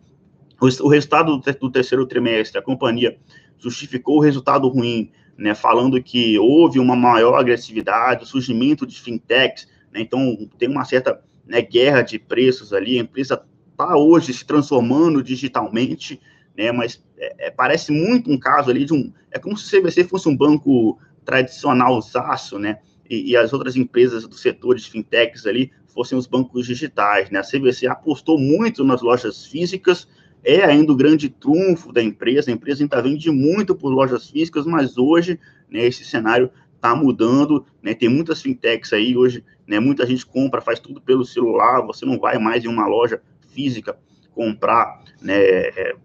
o, 0.59 0.87
resultado 0.87 1.37
do, 1.37 1.71
terceiro 1.71 2.05
trimestre, 2.05 2.57
a 2.57 2.61
companhia 2.61 3.17
justificou 3.57 4.17
o 4.17 4.21
resultado 4.21 4.67
ruim, 4.67 5.11
né? 5.37 5.53
Falando 5.53 6.01
que 6.01 6.37
houve 6.39 6.79
uma 6.79 6.95
maior 6.95 7.35
agressividade, 7.35 8.23
o 8.23 8.27
surgimento 8.27 8.85
de 8.85 8.99
fintechs, 8.99 9.67
né? 9.91 10.01
Então 10.01 10.49
tem 10.57 10.69
uma 10.69 10.85
certa 10.85 11.21
né, 11.45 11.61
guerra 11.61 12.01
de 12.01 12.17
preços 12.17 12.73
ali, 12.73 12.97
a 12.97 13.01
empresa 13.01 13.41
está 13.71 13.95
hoje 13.97 14.33
se 14.33 14.45
transformando 14.45 15.21
digitalmente, 15.21 16.19
né? 16.57 16.71
Mas 16.71 17.03
é, 17.17 17.47
é, 17.47 17.51
parece 17.51 17.91
muito 17.91 18.31
um 18.31 18.37
caso 18.37 18.69
ali 18.69 18.85
de 18.85 18.93
um, 18.93 19.11
é 19.31 19.37
como 19.37 19.57
se 19.57 19.77
o 19.77 19.81
CVC 19.81 20.05
fosse 20.05 20.27
um 20.27 20.35
banco 20.35 20.97
tradicional, 21.23 22.01
zaço, 22.01 22.57
né? 22.57 22.79
E, 23.09 23.31
e, 23.31 23.37
as 23.37 23.53
outras 23.53 23.75
empresas 23.75 24.27
do 24.27 24.35
setor 24.35 24.75
de 24.75 24.89
fintechs 24.89 25.45
ali 25.45 25.71
fossem 25.95 26.17
os 26.17 26.27
bancos 26.27 26.67
digitais. 26.67 27.31
Né? 27.31 27.39
A 27.39 27.43
CVC 27.43 27.87
apostou 27.87 28.37
muito 28.37 28.83
nas 28.83 29.01
lojas 29.01 29.45
físicas, 29.45 30.07
é 30.43 30.63
ainda 30.63 30.91
o 30.91 30.95
grande 30.95 31.29
trunfo 31.29 31.91
da 31.91 32.03
empresa. 32.03 32.51
A 32.51 32.53
empresa 32.53 32.83
ainda 32.83 33.01
vende 33.01 33.31
muito 33.31 33.73
por 33.73 33.89
lojas 33.89 34.29
físicas, 34.29 34.65
mas 34.65 34.97
hoje 34.97 35.39
né, 35.71 35.85
esse 35.85 36.03
cenário 36.03 36.51
está 36.75 36.93
mudando. 36.93 37.65
Né? 37.81 37.95
Tem 37.95 38.09
muitas 38.09 38.41
fintechs 38.41 38.93
aí 38.93 39.17
hoje, 39.17 39.43
né, 39.65 39.79
muita 39.79 40.05
gente 40.05 40.25
compra, 40.25 40.61
faz 40.61 40.79
tudo 40.79 41.01
pelo 41.01 41.25
celular. 41.25 41.81
Você 41.87 42.05
não 42.05 42.19
vai 42.19 42.37
mais 42.37 42.63
em 42.65 42.67
uma 42.67 42.85
loja 42.85 43.21
física 43.53 43.97
comprar 44.33 45.01
né, 45.21 45.35
é, 45.35 45.95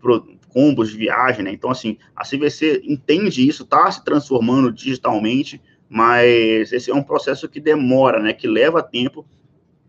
combos 0.48 0.90
de 0.90 0.96
viagem. 0.96 1.44
Né? 1.44 1.53
Então, 1.53 1.68
assim, 1.68 1.98
a 2.14 2.24
CVC 2.24 2.83
entende 2.85 3.46
isso, 3.46 3.64
está 3.64 3.90
se 3.90 4.03
transformando 4.05 4.72
digitalmente, 4.72 5.61
mas 5.88 6.72
esse 6.72 6.90
é 6.90 6.94
um 6.94 7.03
processo 7.03 7.48
que 7.48 7.61
demora, 7.61 8.22
né, 8.22 8.33
que 8.33 8.46
leva 8.46 8.83
tempo 8.83 9.26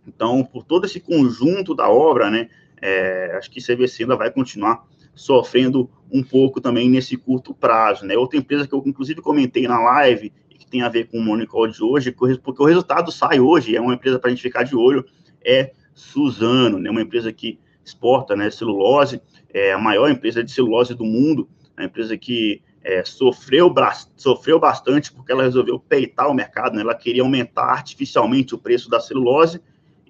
então, 0.08 0.44
por 0.44 0.64
todo 0.64 0.86
esse 0.86 1.00
conjunto 1.00 1.76
da 1.76 1.90
obra, 1.90 2.30
né, 2.30 2.50
é, 2.82 3.36
acho 3.38 3.52
que 3.52 3.62
CVC 3.62 4.04
ainda 4.04 4.16
vai 4.16 4.32
continuar 4.32 4.86
sofrendo 5.14 5.90
um 6.12 6.24
pouco 6.24 6.60
também 6.60 6.90
nesse 6.90 7.16
curto 7.16 7.54
prazo, 7.54 8.06
né? 8.06 8.18
Outra 8.18 8.40
empresa 8.40 8.68
que 8.68 8.74
eu, 8.74 8.82
inclusive, 8.86 9.22
comentei 9.22 9.68
na 9.68 9.80
live, 9.80 10.34
e 10.50 10.56
que 10.56 10.66
tem 10.66 10.82
a 10.82 10.90
ver 10.90 11.08
com 11.08 11.18
o 11.18 11.22
Morning 11.22 11.46
Call 11.46 11.68
de 11.68 11.84
hoje, 11.84 12.12
porque 12.12 12.62
o 12.62 12.66
resultado 12.66 13.12
sai 13.12 13.40
hoje, 13.40 13.76
é 13.76 13.82
uma 13.82 13.94
empresa 13.94 14.18
para 14.18 14.30
a 14.30 14.34
gente 14.34 14.42
ficar 14.42 14.64
de 14.64 14.76
olho, 14.76 15.06
é 15.46 15.72
Suzano, 15.94 16.80
né? 16.80 16.90
Uma 16.90 17.02
empresa 17.02 17.32
que 17.32 17.60
exporta 17.84 18.36
né, 18.36 18.50
celulose, 18.50 19.22
é 19.54 19.74
a 19.74 19.78
maior 19.78 20.10
empresa 20.10 20.44
de 20.44 20.52
celulose 20.52 20.94
do 20.94 21.04
mundo, 21.04 21.50
a 21.76 21.84
empresa 21.84 22.18
que 22.18 22.62
é, 22.84 23.04
sofreu, 23.04 23.74
sofreu 24.16 24.60
bastante 24.60 25.12
porque 25.12 25.32
ela 25.32 25.44
resolveu 25.44 25.80
peitar 25.80 26.30
o 26.30 26.34
mercado, 26.34 26.76
né? 26.76 26.82
ela 26.82 26.96
queria 26.96 27.22
aumentar 27.22 27.66
artificialmente 27.66 28.56
o 28.56 28.58
preço 28.58 28.90
da 28.90 29.00
celulose, 29.00 29.62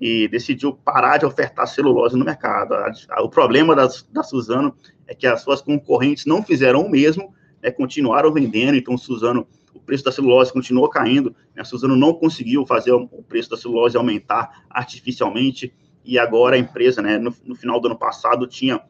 e 0.02 0.28
decidiu 0.28 0.74
parar 0.74 1.20
de 1.20 1.28
ofertar 1.28 1.68
celulose 1.68 2.18
no 2.18 2.26
mercado. 2.26 2.74
O 3.20 3.30
problema 3.30 3.76
da, 3.76 4.24
Suzano 4.24 4.76
é 5.08 5.14
que 5.14 5.28
as 5.28 5.44
suas 5.44 5.62
concorrentes 5.62 6.26
não 6.26 6.42
fizeram 6.42 6.82
o 6.82 6.90
mesmo, 6.90 7.32
né, 7.62 7.70
continuaram 7.70 8.34
vendendo, 8.34 8.76
então 8.76 8.98
Suzano, 8.98 9.48
o 9.76 9.80
preço 9.80 10.04
da 10.04 10.12
celulose 10.12 10.52
continuou 10.52 10.90
caindo, 10.90 11.36
né, 11.56 11.62
a 11.62 11.64
Suzano 11.64 11.96
não 11.96 12.16
conseguiu 12.16 12.66
fazer 12.66 12.92
o 12.92 13.08
preço 13.30 13.52
da 13.52 13.58
celulose 13.58 13.96
aumentar 13.96 14.64
artificialmente, 14.68 15.72
e 16.04 16.18
agora 16.18 16.56
a 16.56 16.60
empresa, 16.60 17.00
né, 17.00 17.20
no, 17.20 17.32
no 17.46 17.54
final 17.54 17.80
do 17.80 17.88
ano 17.88 17.98
passado, 17.98 18.48
tinha 18.48 18.82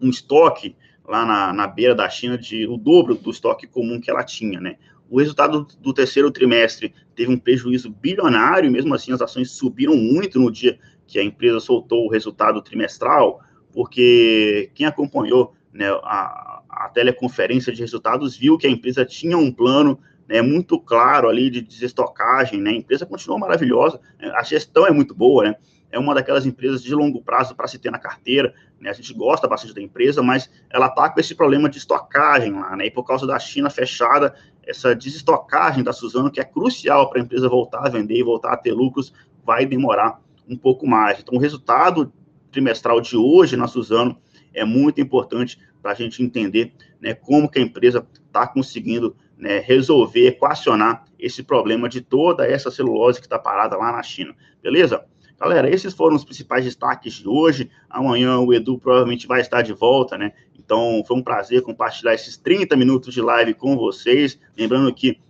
um 0.00 0.08
estoque 0.08 0.74
lá 1.06 1.26
na, 1.26 1.52
na 1.52 1.66
beira 1.66 1.94
da 1.94 2.08
China 2.08 2.38
de 2.38 2.66
o 2.66 2.78
dobro 2.78 3.14
do 3.14 3.30
estoque 3.30 3.66
comum 3.66 4.00
que 4.00 4.10
ela 4.10 4.24
tinha, 4.24 4.58
né? 4.58 4.76
O 5.08 5.18
resultado 5.18 5.66
do 5.80 5.92
terceiro 5.92 6.30
trimestre 6.30 6.92
teve 7.14 7.30
um 7.30 7.38
prejuízo 7.38 7.90
bilionário, 7.90 8.70
mesmo 8.70 8.94
assim 8.94 9.12
as 9.12 9.22
ações 9.22 9.50
subiram 9.50 9.96
muito 9.96 10.38
no 10.38 10.50
dia 10.50 10.78
que 11.06 11.18
a 11.18 11.22
empresa 11.22 11.60
soltou 11.60 12.06
o 12.06 12.10
resultado 12.10 12.60
trimestral, 12.60 13.40
porque 13.72 14.70
quem 14.74 14.86
acompanhou 14.86 15.54
né, 15.72 15.88
a, 16.02 16.62
a 16.68 16.90
teleconferência 16.92 17.72
de 17.72 17.80
resultados 17.80 18.36
viu 18.36 18.58
que 18.58 18.66
a 18.66 18.70
empresa 18.70 19.04
tinha 19.04 19.38
um 19.38 19.52
plano 19.52 19.98
né, 20.28 20.42
muito 20.42 20.80
claro 20.80 21.28
ali 21.28 21.48
de 21.50 21.60
desestocagem, 21.60 22.60
né? 22.60 22.70
A 22.70 22.76
empresa 22.76 23.06
continua 23.06 23.38
maravilhosa, 23.38 24.00
a 24.34 24.42
gestão 24.42 24.86
é 24.86 24.90
muito 24.90 25.14
boa, 25.14 25.44
né? 25.44 25.56
É 25.90 25.98
uma 25.98 26.14
daquelas 26.14 26.44
empresas 26.44 26.82
de 26.82 26.92
longo 26.94 27.22
prazo 27.22 27.54
para 27.54 27.68
se 27.68 27.78
ter 27.78 27.90
na 27.90 27.98
carteira, 27.98 28.52
né? 28.80 28.90
A 28.90 28.92
gente 28.92 29.14
gosta 29.14 29.46
bastante 29.46 29.74
da 29.74 29.80
empresa, 29.80 30.22
mas 30.22 30.50
ela 30.68 30.86
está 30.86 31.08
com 31.08 31.20
esse 31.20 31.34
problema 31.34 31.68
de 31.68 31.78
estocagem 31.78 32.52
lá, 32.52 32.76
né? 32.76 32.86
E 32.86 32.90
por 32.90 33.04
causa 33.04 33.26
da 33.26 33.38
China 33.38 33.70
fechada, 33.70 34.34
essa 34.66 34.94
desestocagem 34.94 35.84
da 35.84 35.92
Suzano, 35.92 36.30
que 36.30 36.40
é 36.40 36.44
crucial 36.44 37.08
para 37.08 37.20
a 37.20 37.24
empresa 37.24 37.48
voltar 37.48 37.86
a 37.86 37.88
vender 37.88 38.18
e 38.18 38.22
voltar 38.22 38.52
a 38.52 38.56
ter 38.56 38.72
lucros, 38.72 39.12
vai 39.44 39.64
demorar 39.64 40.20
um 40.48 40.56
pouco 40.56 40.86
mais. 40.86 41.20
Então, 41.20 41.34
o 41.34 41.40
resultado 41.40 42.12
trimestral 42.50 43.00
de 43.00 43.16
hoje 43.16 43.56
na 43.56 43.68
Suzano 43.68 44.18
é 44.52 44.64
muito 44.64 45.00
importante 45.00 45.58
para 45.82 45.92
a 45.92 45.94
gente 45.94 46.22
entender 46.22 46.72
né, 47.00 47.14
como 47.14 47.48
que 47.48 47.58
a 47.58 47.62
empresa 47.62 48.06
está 48.26 48.46
conseguindo 48.46 49.14
né, 49.36 49.58
resolver, 49.58 50.28
equacionar 50.28 51.04
esse 51.18 51.42
problema 51.42 51.88
de 51.88 52.00
toda 52.00 52.46
essa 52.46 52.70
celulose 52.70 53.20
que 53.20 53.26
está 53.26 53.38
parada 53.38 53.76
lá 53.76 53.92
na 53.92 54.02
China. 54.02 54.34
Beleza? 54.62 55.04
Galera, 55.38 55.68
esses 55.68 55.92
foram 55.92 56.16
os 56.16 56.24
principais 56.24 56.64
destaques 56.64 57.14
de 57.14 57.28
hoje. 57.28 57.70
Amanhã 57.90 58.38
o 58.38 58.54
Edu 58.54 58.78
provavelmente 58.78 59.26
vai 59.26 59.40
estar 59.40 59.60
de 59.62 59.72
volta, 59.72 60.16
né? 60.16 60.32
Então, 60.58 61.04
foi 61.06 61.16
um 61.16 61.22
prazer 61.22 61.62
compartilhar 61.62 62.14
esses 62.14 62.36
30 62.36 62.74
minutos 62.74 63.12
de 63.12 63.20
live 63.20 63.52
com 63.54 63.76
vocês. 63.76 64.38
Lembrando 64.56 64.92
que 64.94 65.20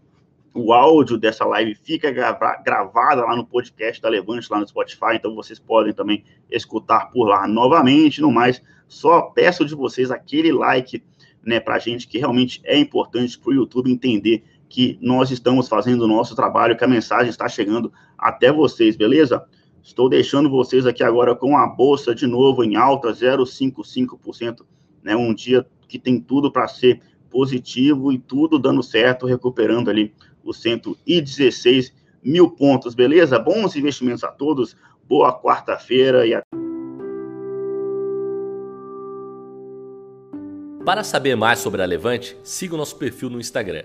o 0.54 0.72
áudio 0.72 1.18
dessa 1.18 1.44
live 1.44 1.74
fica 1.74 2.10
gravado 2.10 3.20
lá 3.20 3.36
no 3.36 3.44
podcast 3.44 4.00
da 4.00 4.08
Levante, 4.08 4.50
lá 4.50 4.58
no 4.58 4.66
Spotify, 4.66 5.14
então 5.14 5.34
vocês 5.34 5.58
podem 5.58 5.92
também 5.92 6.24
escutar 6.50 7.10
por 7.10 7.24
lá 7.28 7.46
novamente. 7.46 8.22
No 8.22 8.32
mais, 8.32 8.62
só 8.88 9.20
peço 9.20 9.66
de 9.66 9.74
vocês 9.74 10.10
aquele 10.10 10.52
like 10.52 11.02
né, 11.44 11.60
para 11.60 11.74
a 11.74 11.78
gente, 11.78 12.08
que 12.08 12.18
realmente 12.18 12.60
é 12.64 12.78
importante 12.78 13.38
para 13.38 13.50
o 13.50 13.54
YouTube 13.54 13.90
entender 13.90 14.42
que 14.68 14.98
nós 15.00 15.30
estamos 15.30 15.68
fazendo 15.68 16.02
o 16.02 16.08
nosso 16.08 16.34
trabalho, 16.34 16.76
que 16.76 16.84
a 16.84 16.88
mensagem 16.88 17.28
está 17.28 17.48
chegando 17.48 17.92
até 18.16 18.50
vocês, 18.50 18.96
beleza? 18.96 19.44
Estou 19.86 20.08
deixando 20.08 20.50
vocês 20.50 20.84
aqui 20.84 21.04
agora 21.04 21.32
com 21.36 21.56
a 21.56 21.64
bolsa 21.64 22.12
de 22.12 22.26
novo 22.26 22.64
em 22.64 22.74
alta, 22.74 23.12
0,55%, 23.12 24.66
né? 25.00 25.14
Um 25.14 25.32
dia 25.32 25.64
que 25.86 25.96
tem 25.96 26.20
tudo 26.20 26.50
para 26.50 26.66
ser 26.66 27.00
positivo 27.30 28.12
e 28.12 28.18
tudo 28.18 28.58
dando 28.58 28.82
certo, 28.82 29.26
recuperando 29.26 29.88
ali 29.88 30.12
os 30.42 30.60
116 30.60 31.94
mil 32.20 32.50
pontos, 32.50 32.96
beleza? 32.96 33.38
Bons 33.38 33.76
investimentos 33.76 34.24
a 34.24 34.32
todos, 34.32 34.76
boa 35.08 35.32
quarta-feira 35.32 36.26
e 36.26 36.34
até. 36.34 36.44
Para 40.84 41.04
saber 41.04 41.36
mais 41.36 41.60
sobre 41.60 41.80
a 41.80 41.86
Levante, 41.86 42.36
siga 42.42 42.74
o 42.74 42.78
nosso 42.78 42.96
perfil 42.96 43.30
no 43.30 43.38
Instagram, 43.38 43.84